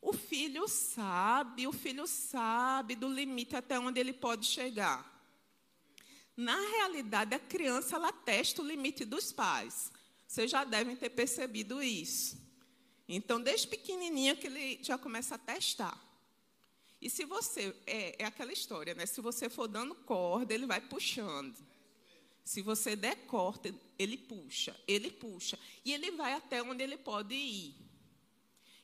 [0.00, 5.14] O filho sabe, o filho sabe do limite até onde ele pode chegar.
[6.36, 9.90] Na realidade, a criança ela testa o limite dos pais.
[10.26, 12.36] Vocês já devem ter percebido isso.
[13.08, 15.98] Então, desde pequenininha que ele já começa a testar.
[17.00, 19.06] E se você, é, é aquela história, né?
[19.06, 21.56] Se você for dando corda, ele vai puxando.
[22.46, 25.58] Se você der corda, ele puxa, ele puxa.
[25.84, 27.74] E ele vai até onde ele pode ir.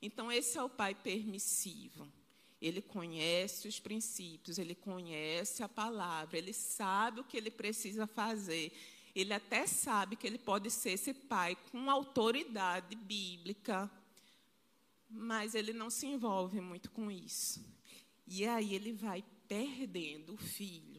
[0.03, 2.13] Então, esse é o pai permissivo.
[2.61, 8.73] Ele conhece os princípios, ele conhece a palavra, ele sabe o que ele precisa fazer.
[9.15, 13.89] Ele até sabe que ele pode ser esse pai com autoridade bíblica,
[15.09, 17.65] mas ele não se envolve muito com isso.
[18.27, 20.92] E aí ele vai perdendo o filho.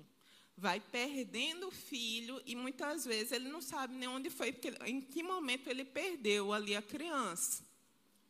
[0.56, 5.01] Vai perdendo o filho e muitas vezes ele não sabe nem onde foi, porque, em
[5.01, 7.64] que momento ele perdeu ali a criança.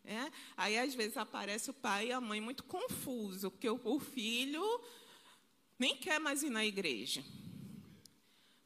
[0.06, 0.32] É?
[0.58, 4.64] Aí às vezes aparece o pai e a mãe muito confuso, porque o, o filho
[5.80, 7.24] nem quer mais ir na igreja.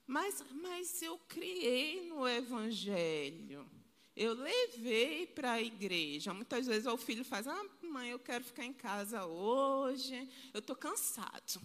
[0.06, 3.70] Mas, mas eu criei no evangelho.
[4.16, 6.34] Eu levei para a igreja.
[6.34, 10.28] Muitas vezes o filho faz: Ah, mãe, eu quero ficar em casa hoje.
[10.54, 11.62] Eu estou cansado.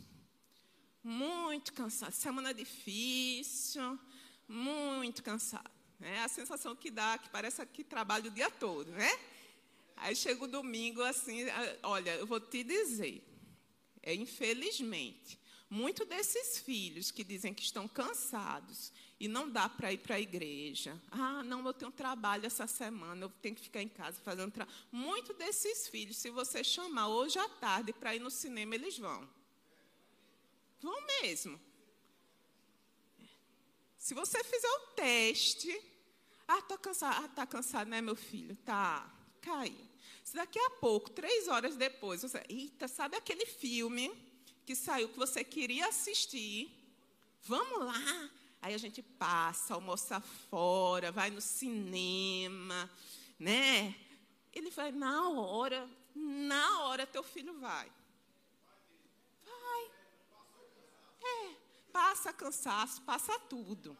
[1.02, 2.12] Muito cansado.
[2.12, 3.98] Semana difícil.
[4.48, 5.70] Muito cansado.
[6.00, 9.10] É a sensação que dá, que parece que trabalha o dia todo, né?
[9.96, 11.44] Aí chega o domingo, assim,
[11.82, 13.22] olha, eu vou te dizer,
[14.02, 15.38] é infelizmente,
[15.74, 20.20] Muitos desses filhos que dizem que estão cansados e não dá para ir para a
[20.20, 21.00] igreja.
[21.10, 24.76] Ah, não, eu tenho trabalho essa semana, eu tenho que ficar em casa fazendo trabalho.
[24.92, 29.26] Muitos desses filhos, se você chamar hoje à tarde para ir no cinema, eles vão.
[30.82, 31.58] Vão mesmo.
[33.96, 35.80] Se você fizer o teste,
[36.48, 37.22] ah, estou cansado.
[37.22, 38.56] Ah, está cansado, né, meu filho?
[38.56, 39.08] Tá,
[39.40, 39.72] cai.
[40.24, 44.12] Se daqui a pouco, três horas depois, você, eita, sabe aquele filme
[44.66, 46.70] que saiu que você queria assistir.
[47.44, 48.30] Vamos lá.
[48.60, 52.90] Aí a gente passa, almoça fora, vai no cinema,
[53.38, 53.94] né?
[54.52, 57.58] Ele vai na hora, na hora teu filho.
[57.58, 57.90] Vai.
[61.22, 61.54] É,
[61.92, 63.96] passa cansaço, passa tudo.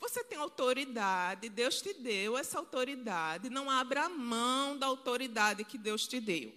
[0.00, 3.50] Você tem autoridade, Deus te deu essa autoridade.
[3.50, 6.54] Não abra mão da autoridade que Deus te deu.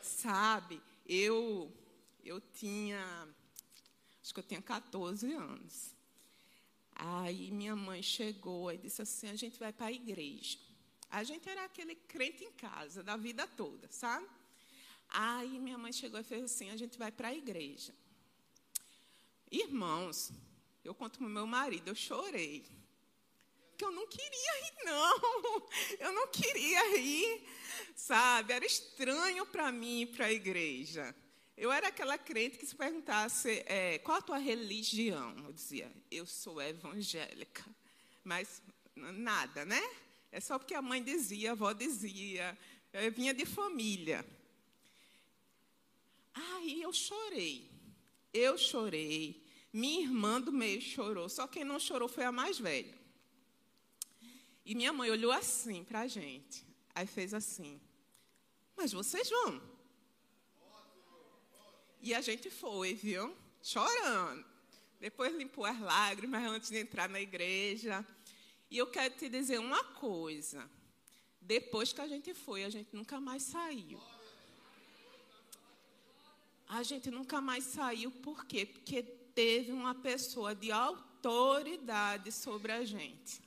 [0.00, 0.80] Sabe?
[1.06, 1.72] Eu,
[2.24, 3.28] eu tinha,
[4.22, 5.94] acho que eu tinha 14 anos.
[6.94, 10.58] Aí minha mãe chegou e disse assim: a gente vai para a igreja.
[11.10, 14.26] A gente era aquele crente em casa, da vida toda, sabe?
[15.12, 17.94] Aí minha mãe chegou e fez assim: a gente vai para a igreja.
[19.50, 20.32] Irmãos,
[20.84, 22.64] eu conto para o meu marido, eu chorei.
[23.76, 25.68] Que eu não queria ir, não.
[25.98, 27.42] Eu não queria ir
[27.94, 28.52] sabe?
[28.52, 31.14] Era estranho para mim ir para a igreja.
[31.56, 36.26] Eu era aquela crente que se perguntasse é, qual a tua religião, eu dizia, eu
[36.26, 37.64] sou evangélica.
[38.24, 38.62] Mas
[38.96, 39.82] nada, né?
[40.30, 42.58] É só porque a mãe dizia, a avó dizia,
[42.92, 44.24] eu vinha de família.
[46.34, 47.70] Aí eu chorei.
[48.32, 49.42] Eu chorei.
[49.72, 51.28] Minha irmã do meio chorou.
[51.28, 52.98] Só quem não chorou foi a mais velha.
[54.64, 56.64] E minha mãe olhou assim para a gente.
[56.94, 57.80] Aí fez assim.
[58.76, 59.62] Mas vocês vão.
[62.00, 63.36] E a gente foi, viu?
[63.62, 64.44] Chorando.
[65.00, 68.06] Depois limpou as lágrimas antes de entrar na igreja.
[68.70, 70.68] E eu quero te dizer uma coisa.
[71.40, 74.00] Depois que a gente foi, a gente nunca mais saiu.
[76.82, 78.66] A gente nunca mais saiu, por quê?
[78.66, 83.40] Porque teve uma pessoa de autoridade sobre a gente.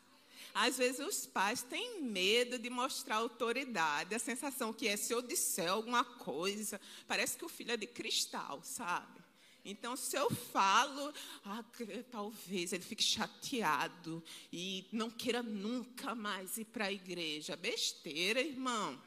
[0.54, 5.22] Às vezes os pais têm medo de mostrar autoridade, a sensação que é se eu
[5.22, 6.80] disser alguma coisa,
[7.10, 9.20] parece que o filho é de cristal, sabe?
[9.66, 11.14] Então, se eu falo,
[11.44, 11.62] ah,
[12.10, 17.58] talvez ele fique chateado e não queira nunca mais ir para a igreja.
[17.58, 18.98] Besteira, irmão.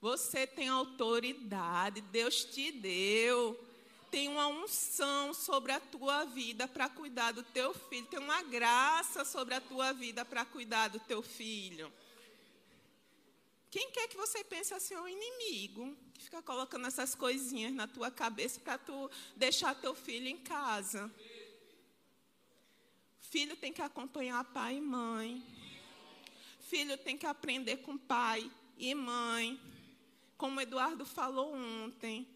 [0.00, 3.68] Você tem autoridade, Deus te deu
[4.10, 9.24] tem uma unção sobre a tua vida para cuidar do teu filho, tem uma graça
[9.24, 11.92] sobre a tua vida para cuidar do teu filho.
[13.70, 17.86] Quem quer que você pense assim, é o inimigo, que fica colocando essas coisinhas na
[17.86, 21.12] tua cabeça para tu deixar teu filho em casa.
[23.20, 25.44] Filho tem que acompanhar pai e mãe.
[26.60, 29.60] Filho tem que aprender com pai e mãe.
[30.38, 32.26] Como o Eduardo falou ontem,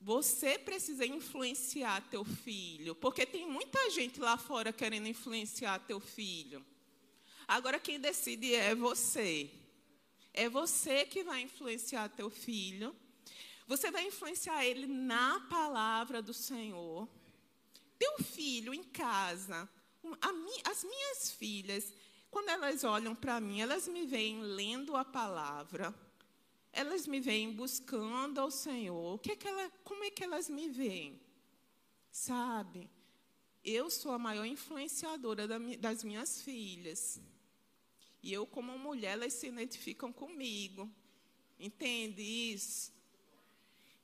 [0.00, 6.62] você precisa influenciar teu filho, porque tem muita gente lá fora querendo influenciar teu filho.
[7.48, 9.50] Agora quem decide é você.
[10.32, 12.94] É você que vai influenciar teu filho.
[13.66, 17.08] Você vai influenciar ele na palavra do Senhor.
[17.96, 19.68] Teu filho em casa,
[20.64, 21.94] as minhas filhas,
[22.30, 25.94] quando elas olham para mim, elas me veem lendo a palavra,
[26.74, 29.14] elas me veem buscando ao Senhor.
[29.14, 31.20] O que é que ela, como é que elas me veem?
[32.10, 32.90] Sabe?
[33.64, 35.48] Eu sou a maior influenciadora
[35.78, 37.20] das minhas filhas.
[38.22, 40.90] E eu, como mulher, elas se identificam comigo.
[41.58, 42.92] Entende isso?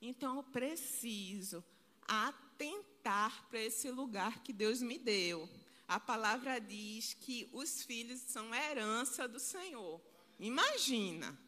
[0.01, 1.63] Então, eu preciso
[2.07, 5.49] atentar para esse lugar que Deus me deu.
[5.87, 10.01] A palavra diz que os filhos são herança do Senhor.
[10.39, 11.39] Imagina.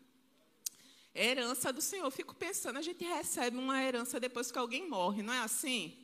[1.14, 2.10] Herança do Senhor.
[2.10, 5.98] Fico pensando, a gente recebe uma herança depois que alguém morre, não é assim?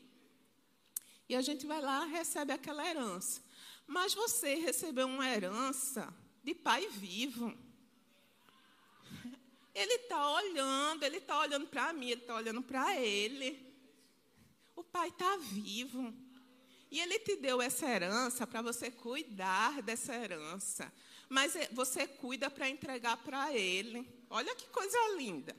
[1.28, 3.42] E a gente vai lá recebe aquela herança.
[3.86, 7.56] Mas você recebeu uma herança de pai vivo.
[9.74, 13.66] Ele está olhando, ele está olhando para mim, ele está olhando para ele.
[14.74, 16.12] O pai está vivo.
[16.90, 20.90] E ele te deu essa herança para você cuidar dessa herança.
[21.28, 24.08] Mas é, você cuida para entregar para ele.
[24.30, 25.54] Olha que coisa linda.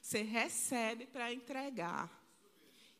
[0.00, 2.22] Você recebe para entregar.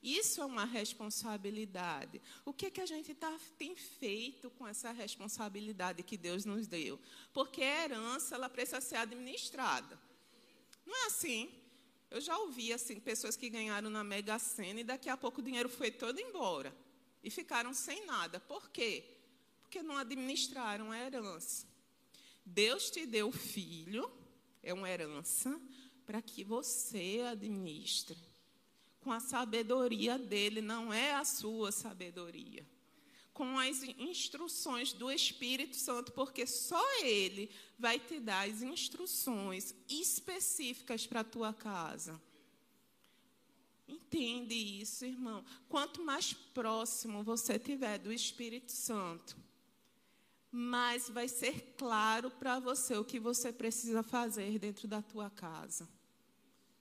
[0.03, 2.20] Isso é uma responsabilidade.
[2.45, 6.66] O que, é que a gente tá, tem feito com essa responsabilidade que Deus nos
[6.66, 6.99] deu?
[7.32, 9.99] Porque a herança ela precisa ser administrada.
[10.84, 11.53] Não é assim.
[12.11, 15.45] Eu já ouvi assim pessoas que ganharam na Mega Sena e daqui a pouco o
[15.45, 16.74] dinheiro foi todo embora
[17.22, 18.40] e ficaram sem nada.
[18.40, 19.05] Por quê?
[19.73, 21.66] Porque não administraram a herança.
[22.45, 24.07] Deus te deu o filho,
[24.62, 25.59] é uma herança,
[26.05, 28.18] para que você administre
[29.01, 32.68] com a sabedoria dele, não é a sua sabedoria.
[33.33, 37.49] Com as instruções do Espírito Santo, porque só ele
[37.79, 42.20] vai te dar as instruções específicas para a tua casa.
[43.89, 45.43] Entende isso, irmão?
[45.66, 49.35] Quanto mais próximo você tiver do Espírito Santo,
[50.53, 55.88] mais vai ser claro para você o que você precisa fazer dentro da tua casa.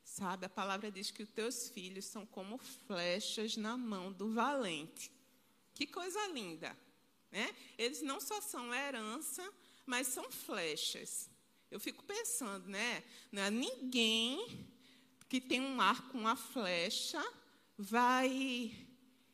[0.03, 5.09] Sabe, a palavra diz que os teus filhos são como flechas na mão do valente.
[5.74, 6.78] Que coisa linda,
[7.32, 7.55] né?
[7.78, 9.49] Eles não só são herança,
[9.86, 11.30] mas são flechas.
[11.72, 13.01] Eu fico pensando, né?
[13.32, 14.67] Não é ninguém
[15.30, 17.24] que tem um arco uma flecha
[17.78, 18.76] vai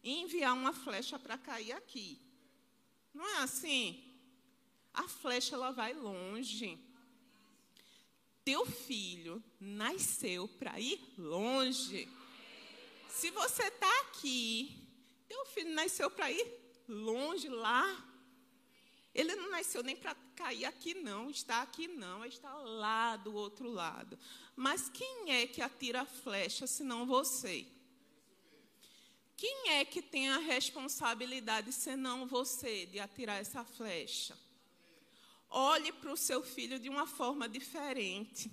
[0.03, 2.21] enviar uma flecha para cair aqui.
[3.15, 4.06] Não é assim?
[4.97, 6.77] A flecha ela vai longe
[8.47, 12.07] teu filho nasceu para ir longe.
[13.09, 14.87] Se você está aqui,
[15.27, 16.47] teu filho nasceu para ir
[16.87, 17.85] longe lá.
[19.13, 23.69] Ele não nasceu nem para cair aqui, não, está aqui, não, está lá do outro
[23.69, 24.17] lado.
[24.55, 27.67] Mas quem é que atira a flecha, senão você?
[29.35, 34.46] Quem é que tem a responsabilidade, senão você, de atirar essa flecha?
[35.49, 38.51] Olhe para o seu filho de uma forma diferente.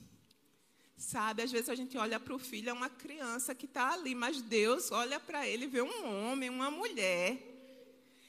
[0.97, 4.15] Sabe, às vezes a gente olha para o filho, é uma criança que está ali,
[4.15, 7.39] mas Deus olha para ele vê um homem, uma mulher.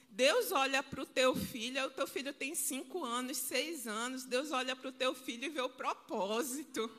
[0.09, 4.23] Deus olha para o teu filho, o teu filho tem cinco anos, seis anos.
[4.23, 6.89] Deus olha para o teu filho e vê o propósito.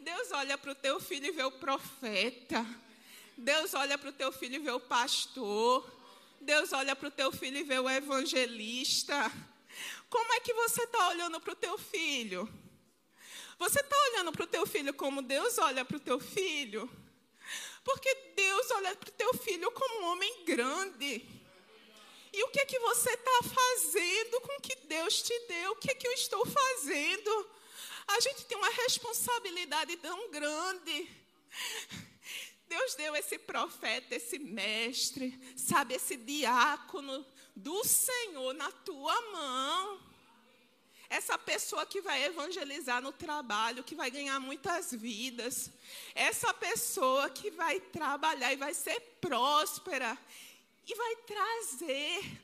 [0.00, 2.64] Deus olha para o teu filho e vê o profeta.
[3.36, 5.90] Deus olha para o teu filho e vê o pastor.
[6.40, 9.32] Deus olha para o teu filho e vê o evangelista.
[10.08, 12.48] Como é que você está olhando para o teu filho?
[13.58, 16.90] Você está olhando para o teu filho como Deus olha para o teu filho?
[17.82, 21.26] Porque Deus olha para o teu filho como um homem grande.
[22.32, 25.72] E o que é que você está fazendo com o que Deus te deu?
[25.72, 27.50] O que é que eu estou fazendo?
[28.08, 31.08] A gente tem uma responsabilidade tão grande.
[32.68, 37.24] Deus deu esse profeta, esse mestre, sabe, esse diácono
[37.56, 40.00] do Senhor na tua mão.
[41.08, 45.70] Essa pessoa que vai evangelizar no trabalho, que vai ganhar muitas vidas.
[46.14, 50.18] Essa pessoa que vai trabalhar e vai ser próspera.
[50.86, 52.42] E vai trazer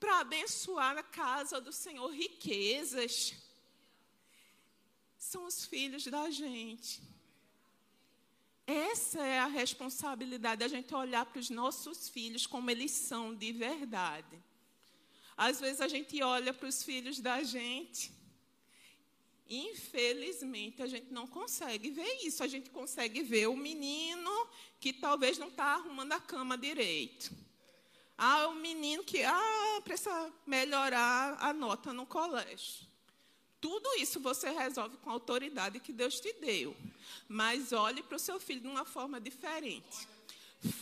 [0.00, 3.34] para abençoar a casa do Senhor riquezas.
[5.18, 7.00] São os filhos da gente.
[8.66, 13.52] Essa é a responsabilidade, a gente olhar para os nossos filhos como eles são de
[13.52, 14.42] verdade.
[15.36, 18.12] Às vezes a gente olha para os filhos da gente,
[19.48, 22.42] infelizmente a gente não consegue ver isso.
[22.42, 24.30] A gente consegue ver o menino
[24.80, 27.32] que talvez não está arrumando a cama direito.
[28.16, 32.86] Ah, o menino que ah, precisa melhorar a nota no colégio.
[33.64, 36.76] Tudo isso você resolve com a autoridade que Deus te deu.
[37.26, 40.06] Mas olhe para o seu filho de uma forma diferente.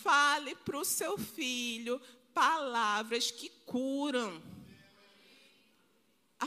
[0.02, 2.00] Fale para o seu filho
[2.34, 4.42] palavras que curam.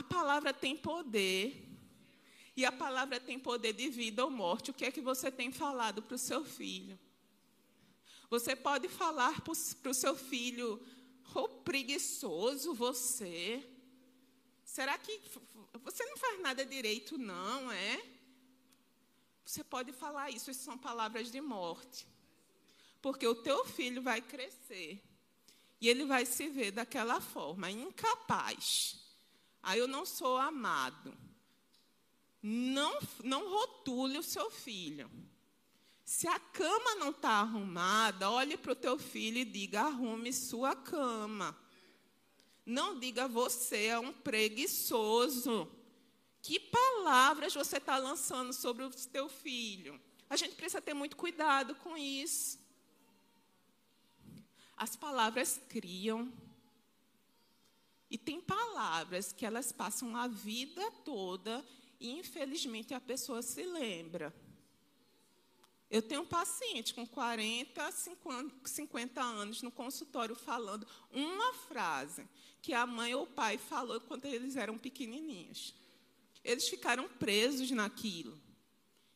[0.02, 1.66] palavra tem poder.
[2.54, 4.70] E a palavra tem poder de vida ou morte.
[4.70, 6.98] O que é que você tem falado para o seu filho?
[8.28, 10.86] Você pode falar para o seu filho,
[11.34, 13.66] ô oh, preguiçoso você.
[14.76, 15.18] Será que
[15.82, 17.98] você não faz nada direito, não, é?
[19.42, 22.06] Você pode falar isso, isso são palavras de morte.
[23.00, 25.02] Porque o teu filho vai crescer.
[25.80, 29.00] E ele vai se ver daquela forma, incapaz.
[29.62, 31.16] Aí eu não sou amado.
[32.42, 35.10] Não, não rotule o seu filho.
[36.04, 40.76] Se a cama não está arrumada, olhe para o teu filho e diga: arrume sua
[40.76, 41.58] cama.
[42.66, 45.70] Não diga você é um preguiçoso.
[46.42, 50.00] Que palavras você está lançando sobre o teu filho?
[50.28, 52.58] A gente precisa ter muito cuidado com isso.
[54.76, 56.32] As palavras criam.
[58.10, 61.64] E tem palavras que elas passam a vida toda
[62.00, 64.34] e, infelizmente, a pessoa se lembra.
[65.90, 67.92] Eu tenho um paciente com 40,
[68.64, 72.28] 50 anos no consultório falando uma frase
[72.60, 75.74] que a mãe ou o pai falou quando eles eram pequenininhos.
[76.42, 78.36] Eles ficaram presos naquilo.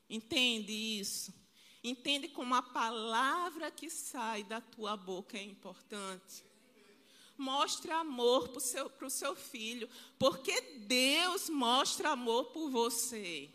[0.09, 1.35] Entende isso?
[1.83, 6.45] Entende como a palavra que sai da tua boca é importante?
[7.37, 13.51] Mostre amor para o seu, seu filho, porque Deus mostra amor por você.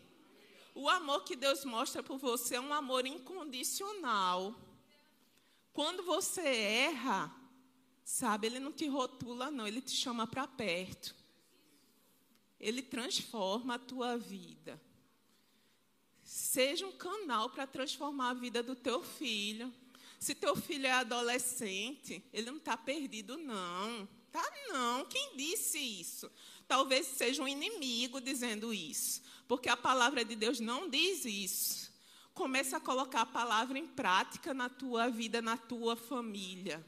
[0.78, 4.54] O amor que Deus mostra por você é um amor incondicional.
[5.72, 7.34] Quando você erra,
[8.04, 11.16] sabe, Ele não te rotula, não, Ele te chama para perto.
[12.60, 14.78] Ele transforma a tua vida.
[16.22, 19.72] Seja um canal para transformar a vida do teu filho.
[20.20, 24.06] Se teu filho é adolescente, ele não está perdido, não.
[24.30, 25.06] Tá não.
[25.06, 26.30] Quem disse isso?
[26.68, 29.22] Talvez seja um inimigo dizendo isso.
[29.48, 31.92] Porque a palavra de Deus não diz isso.
[32.34, 36.84] Comece a colocar a palavra em prática na tua vida, na tua família.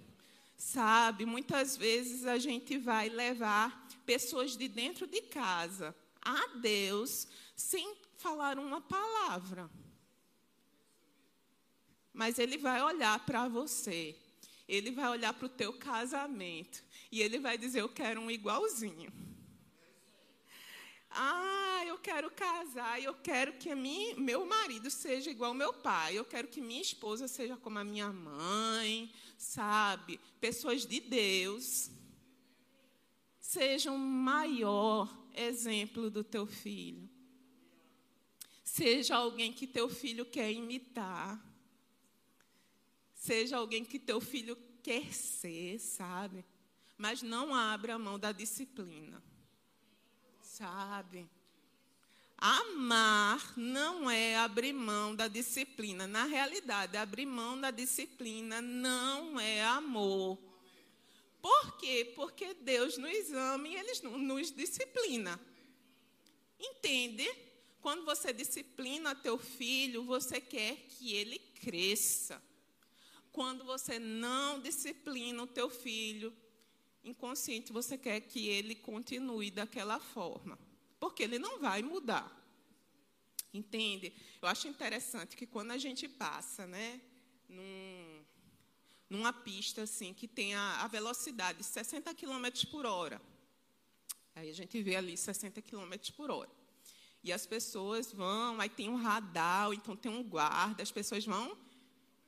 [0.56, 7.96] Sabe, muitas vezes a gente vai levar pessoas de dentro de casa a Deus sem
[8.16, 9.70] falar uma palavra.
[12.12, 14.16] Mas ele vai olhar para você,
[14.68, 16.82] ele vai olhar para o teu casamento
[17.12, 19.27] e ele vai dizer: Eu quero um igualzinho.
[21.20, 26.24] Ah, eu quero casar, eu quero que meu marido seja igual ao meu pai, eu
[26.24, 30.20] quero que minha esposa seja como a minha mãe, sabe?
[30.40, 31.90] Pessoas de Deus.
[33.40, 37.10] Sejam um maior exemplo do teu filho.
[38.62, 41.44] Seja alguém que teu filho quer imitar.
[43.12, 46.44] Seja alguém que teu filho quer ser, sabe?
[46.96, 49.20] Mas não abra a mão da disciplina.
[50.58, 51.30] Sabe?
[52.36, 56.04] Amar não é abrir mão da disciplina.
[56.08, 60.36] Na realidade, abrir mão da disciplina não é amor.
[61.40, 62.12] Por quê?
[62.16, 65.40] Porque Deus nos ama e Ele nos disciplina.
[66.58, 67.28] Entende?
[67.80, 72.42] Quando você disciplina teu filho, você quer que ele cresça.
[73.30, 76.36] Quando você não disciplina o teu filho,
[77.04, 80.58] inconsciente, você quer que ele continue daquela forma.
[80.98, 82.34] Porque ele não vai mudar.
[83.52, 84.12] Entende?
[84.42, 87.00] Eu acho interessante que quando a gente passa, né,
[87.48, 88.24] num,
[89.08, 93.20] numa pista assim que tem a, a velocidade de 60 km por hora,
[94.34, 96.50] aí a gente vê ali 60 km por hora.
[97.24, 101.56] E as pessoas vão, aí tem um radar, então tem um guarda, as pessoas vão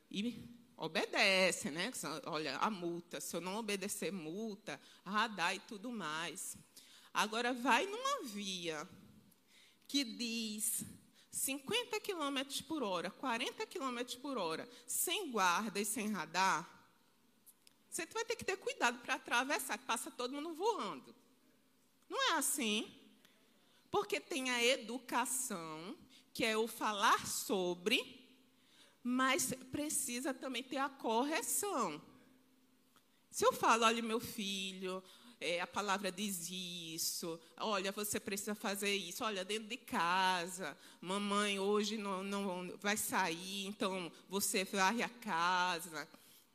[0.09, 1.91] e obedecem, né?
[2.25, 6.57] Olha, a multa, se eu não obedecer, multa, radar e tudo mais.
[7.13, 8.89] Agora, vai numa via
[9.87, 10.83] que diz
[11.29, 16.67] 50 km por hora, 40 km por hora, sem guarda e sem radar,
[17.89, 21.13] você vai ter que ter cuidado para atravessar, que passa todo mundo voando.
[22.09, 22.89] Não é assim?
[23.91, 25.95] Porque tem a educação,
[26.33, 28.20] que é o falar sobre,
[29.03, 32.01] mas precisa também ter a correção.
[33.29, 35.01] Se eu falo, olha, meu filho,
[35.39, 41.59] é, a palavra diz isso, olha, você precisa fazer isso, olha, dentro de casa, mamãe
[41.59, 46.07] hoje não, não vai sair, então você varre a casa,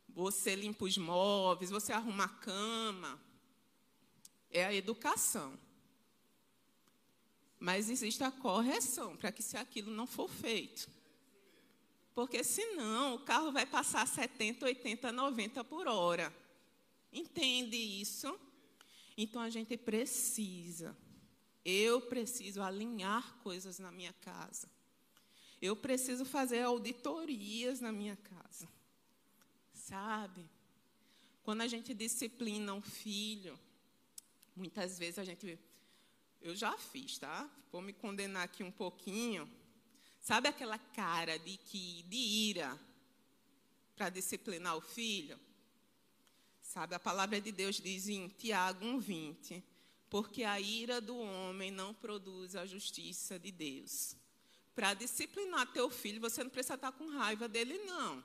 [0.09, 3.21] você limpa os móveis, você arruma a cama.
[4.51, 5.59] É a educação.
[7.59, 10.89] Mas existe a correção para que se aquilo não for feito.
[12.17, 16.35] Porque senão o carro vai passar 70, 80, 90 por hora.
[17.13, 18.41] Entende isso?
[19.19, 20.97] Então a gente precisa
[21.63, 24.67] Eu preciso alinhar coisas na minha casa.
[25.61, 28.67] Eu preciso fazer auditorias na minha casa.
[29.75, 30.49] Sabe?
[31.43, 33.61] Quando a gente disciplina um filho,
[34.57, 35.59] muitas vezes a gente.
[36.41, 37.47] Eu já fiz, tá?
[37.71, 39.47] Vou me condenar aqui um pouquinho.
[40.27, 42.77] Sabe aquela cara de que de ira
[43.95, 45.39] para disciplinar o filho?
[46.61, 49.63] Sabe, a palavra de Deus diz em Tiago 1:20,
[50.11, 54.17] porque a ira do homem não produz a justiça de Deus.
[54.75, 58.25] Para disciplinar teu filho, você não precisa estar com raiva dele não.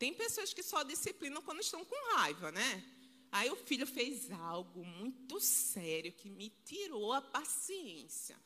[0.00, 2.84] Tem pessoas que só disciplinam quando estão com raiva, né?
[3.30, 8.36] Aí o filho fez algo muito sério que me tirou a paciência.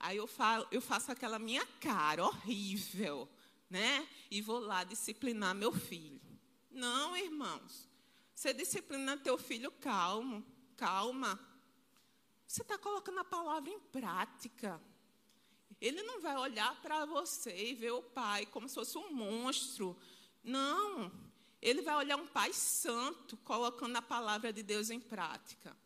[0.00, 3.28] Aí eu, falo, eu faço aquela minha cara horrível,
[3.68, 4.08] né?
[4.30, 6.20] E vou lá disciplinar meu filho.
[6.70, 7.86] Não, irmãos.
[8.34, 10.42] Você disciplina teu filho calmo,
[10.74, 11.38] calma.
[12.46, 14.80] Você está colocando a palavra em prática.
[15.78, 19.94] Ele não vai olhar para você e ver o pai como se fosse um monstro.
[20.42, 21.12] Não.
[21.60, 25.76] Ele vai olhar um pai santo colocando a palavra de Deus em prática.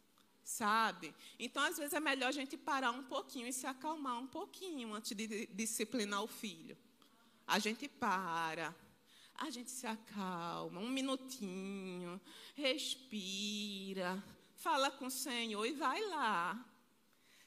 [0.45, 1.15] Sabe?
[1.39, 4.93] Então, às vezes, é melhor a gente parar um pouquinho e se acalmar um pouquinho
[4.93, 6.77] antes de disciplinar o filho.
[7.47, 8.75] A gente para,
[9.37, 12.21] a gente se acalma, um minutinho,
[12.55, 14.23] respira,
[14.57, 16.65] fala com o Senhor e vai lá.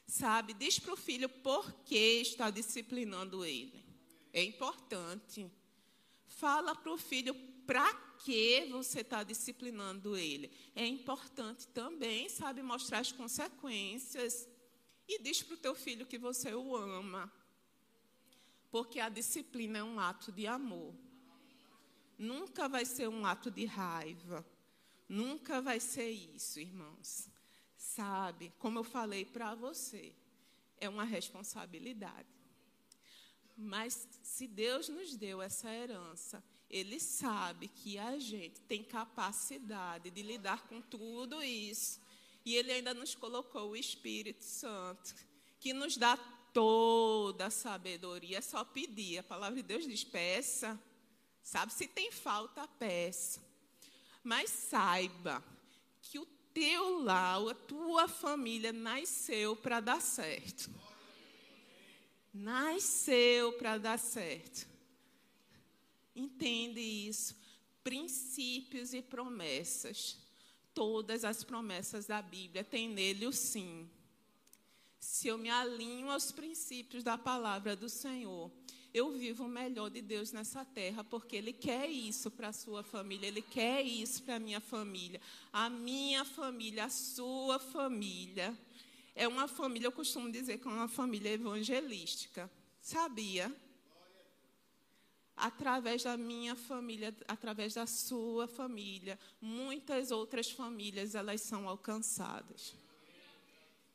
[0.04, 0.54] Sabe?
[0.54, 3.84] Diz para o filho por que está disciplinando ele.
[4.32, 5.50] É importante.
[6.26, 7.34] Fala para o filho
[7.66, 10.50] para que você está disciplinando ele.
[10.74, 14.48] É importante também, sabe, mostrar as consequências.
[15.06, 17.32] E diz para o teu filho que você o ama.
[18.70, 20.94] Porque a disciplina é um ato de amor.
[22.18, 24.44] Nunca vai ser um ato de raiva.
[25.08, 27.28] Nunca vai ser isso, irmãos.
[27.76, 30.14] Sabe, como eu falei para você,
[30.78, 32.28] é uma responsabilidade.
[33.56, 40.22] Mas se Deus nos deu essa herança, Ele sabe que a gente tem capacidade de
[40.22, 42.00] lidar com tudo isso.
[42.44, 45.14] E Ele ainda nos colocou o Espírito Santo,
[45.60, 46.16] que nos dá
[46.52, 48.38] toda a sabedoria.
[48.38, 49.18] É só pedir.
[49.18, 50.78] A palavra de Deus diz: peça.
[51.42, 53.42] Sabe, se tem falta, peça.
[54.22, 55.42] Mas saiba
[56.02, 60.70] que o teu lar, a tua família nasceu para dar certo
[62.38, 64.66] nasceu para dar certo.
[66.18, 67.36] Entende isso?
[67.84, 70.18] Princípios e promessas.
[70.74, 73.88] Todas as promessas da Bíblia têm nele o sim.
[74.98, 78.50] Se eu me alinho aos princípios da palavra do Senhor,
[78.92, 82.82] eu vivo o melhor de Deus nessa terra, porque Ele quer isso para a sua
[82.82, 85.20] família, Ele quer isso para a minha família,
[85.52, 88.56] a minha família, a sua família
[89.18, 92.48] é uma família, eu costumo dizer que é uma família evangelística.
[92.80, 93.52] Sabia?
[95.40, 102.74] Através da minha família, através da sua família, muitas outras famílias elas são alcançadas.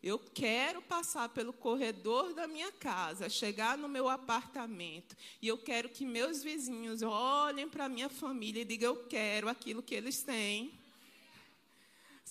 [0.02, 5.88] Eu quero passar pelo corredor da minha casa, chegar no meu apartamento, e eu quero
[5.89, 10.22] que meus vizinhos olhem para a minha família e digam: Eu quero aquilo que eles
[10.24, 10.84] têm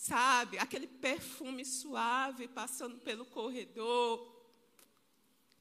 [0.02, 0.58] sabe?
[0.58, 4.28] Aquele perfume suave passando pelo corredor,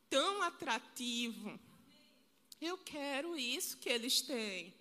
[0.10, 1.60] tão atrativo.
[2.62, 4.72] Eu quero isso que eles têm.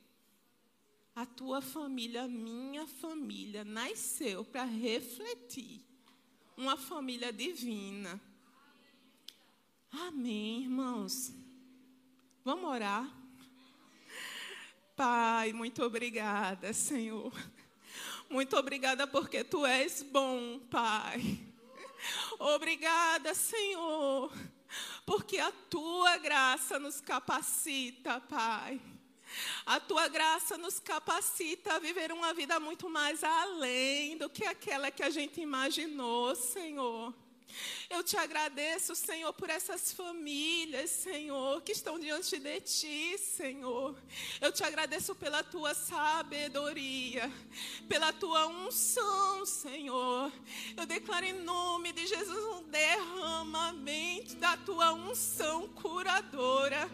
[1.17, 5.81] A tua família, minha família, nasceu para refletir
[6.57, 8.21] uma família divina.
[9.91, 11.33] Amém, irmãos.
[12.45, 13.11] Vamos orar?
[14.95, 17.33] Pai, muito obrigada, Senhor.
[18.29, 21.41] Muito obrigada porque tu és bom, Pai.
[22.39, 24.33] Obrigada, Senhor,
[25.05, 28.81] porque a tua graça nos capacita, Pai.
[29.65, 34.91] A tua graça nos capacita a viver uma vida muito mais além do que aquela
[34.91, 37.15] que a gente imaginou, Senhor.
[37.91, 43.97] Eu te agradeço, Senhor, por essas famílias, Senhor, que estão diante de ti, Senhor.
[44.41, 47.29] Eu te agradeço pela tua sabedoria,
[47.89, 50.33] pela tua unção, Senhor.
[50.77, 56.89] Eu declaro em nome de Jesus um derramamento da tua unção curadora.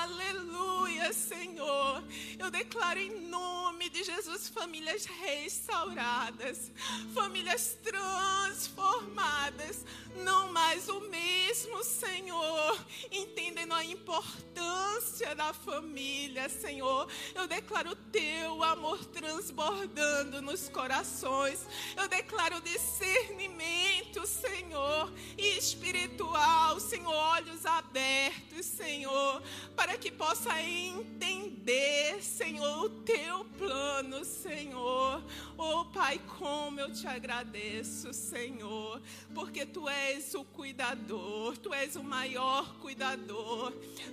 [0.00, 2.02] Aleluia, Senhor.
[2.38, 6.72] Eu declaro em nome de Jesus famílias restauradas,
[7.12, 9.84] famílias transformadas
[10.14, 12.78] não mais o mesmo, Senhor,
[13.10, 17.08] entendendo a importância da família, Senhor.
[17.34, 21.66] Eu declaro teu amor transbordando nos corações.
[21.96, 29.42] Eu declaro discernimento, Senhor, e espiritual, Senhor, olhos abertos, Senhor,
[29.76, 35.22] para que possa entender, Senhor, o teu plano, Senhor.
[35.56, 39.00] Oh, Pai, como eu te agradeço, Senhor,
[39.34, 43.72] porque tu és o cuidador, tu és o maior cuidador,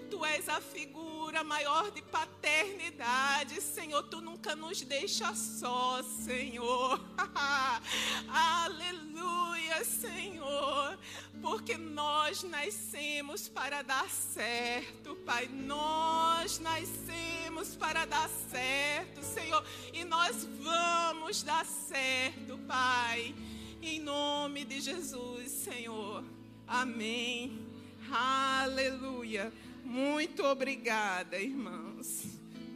[0.10, 7.00] tu és a figura maior de paternidade, Senhor, tu nunca nos deixa só, Senhor.
[8.30, 10.98] Aleluia, Senhor,
[11.42, 19.64] porque nós nascemos para dar certo, Pai, nós nascemos para dar certo, Senhor,
[19.94, 23.36] e nós vamos dar certo, Pai.
[23.84, 26.24] Em nome de Jesus, Senhor.
[26.68, 27.68] Amém.
[28.12, 29.52] Aleluia.
[29.84, 32.26] Muito obrigada, irmãos.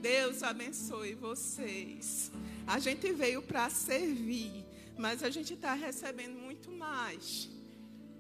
[0.01, 2.32] Deus abençoe vocês.
[2.66, 4.66] A gente veio para servir,
[4.97, 7.51] mas a gente está recebendo muito mais,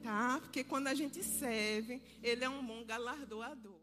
[0.03, 0.39] tá?
[0.39, 3.74] Porque quando a gente serve, Ele é um bom galardoador.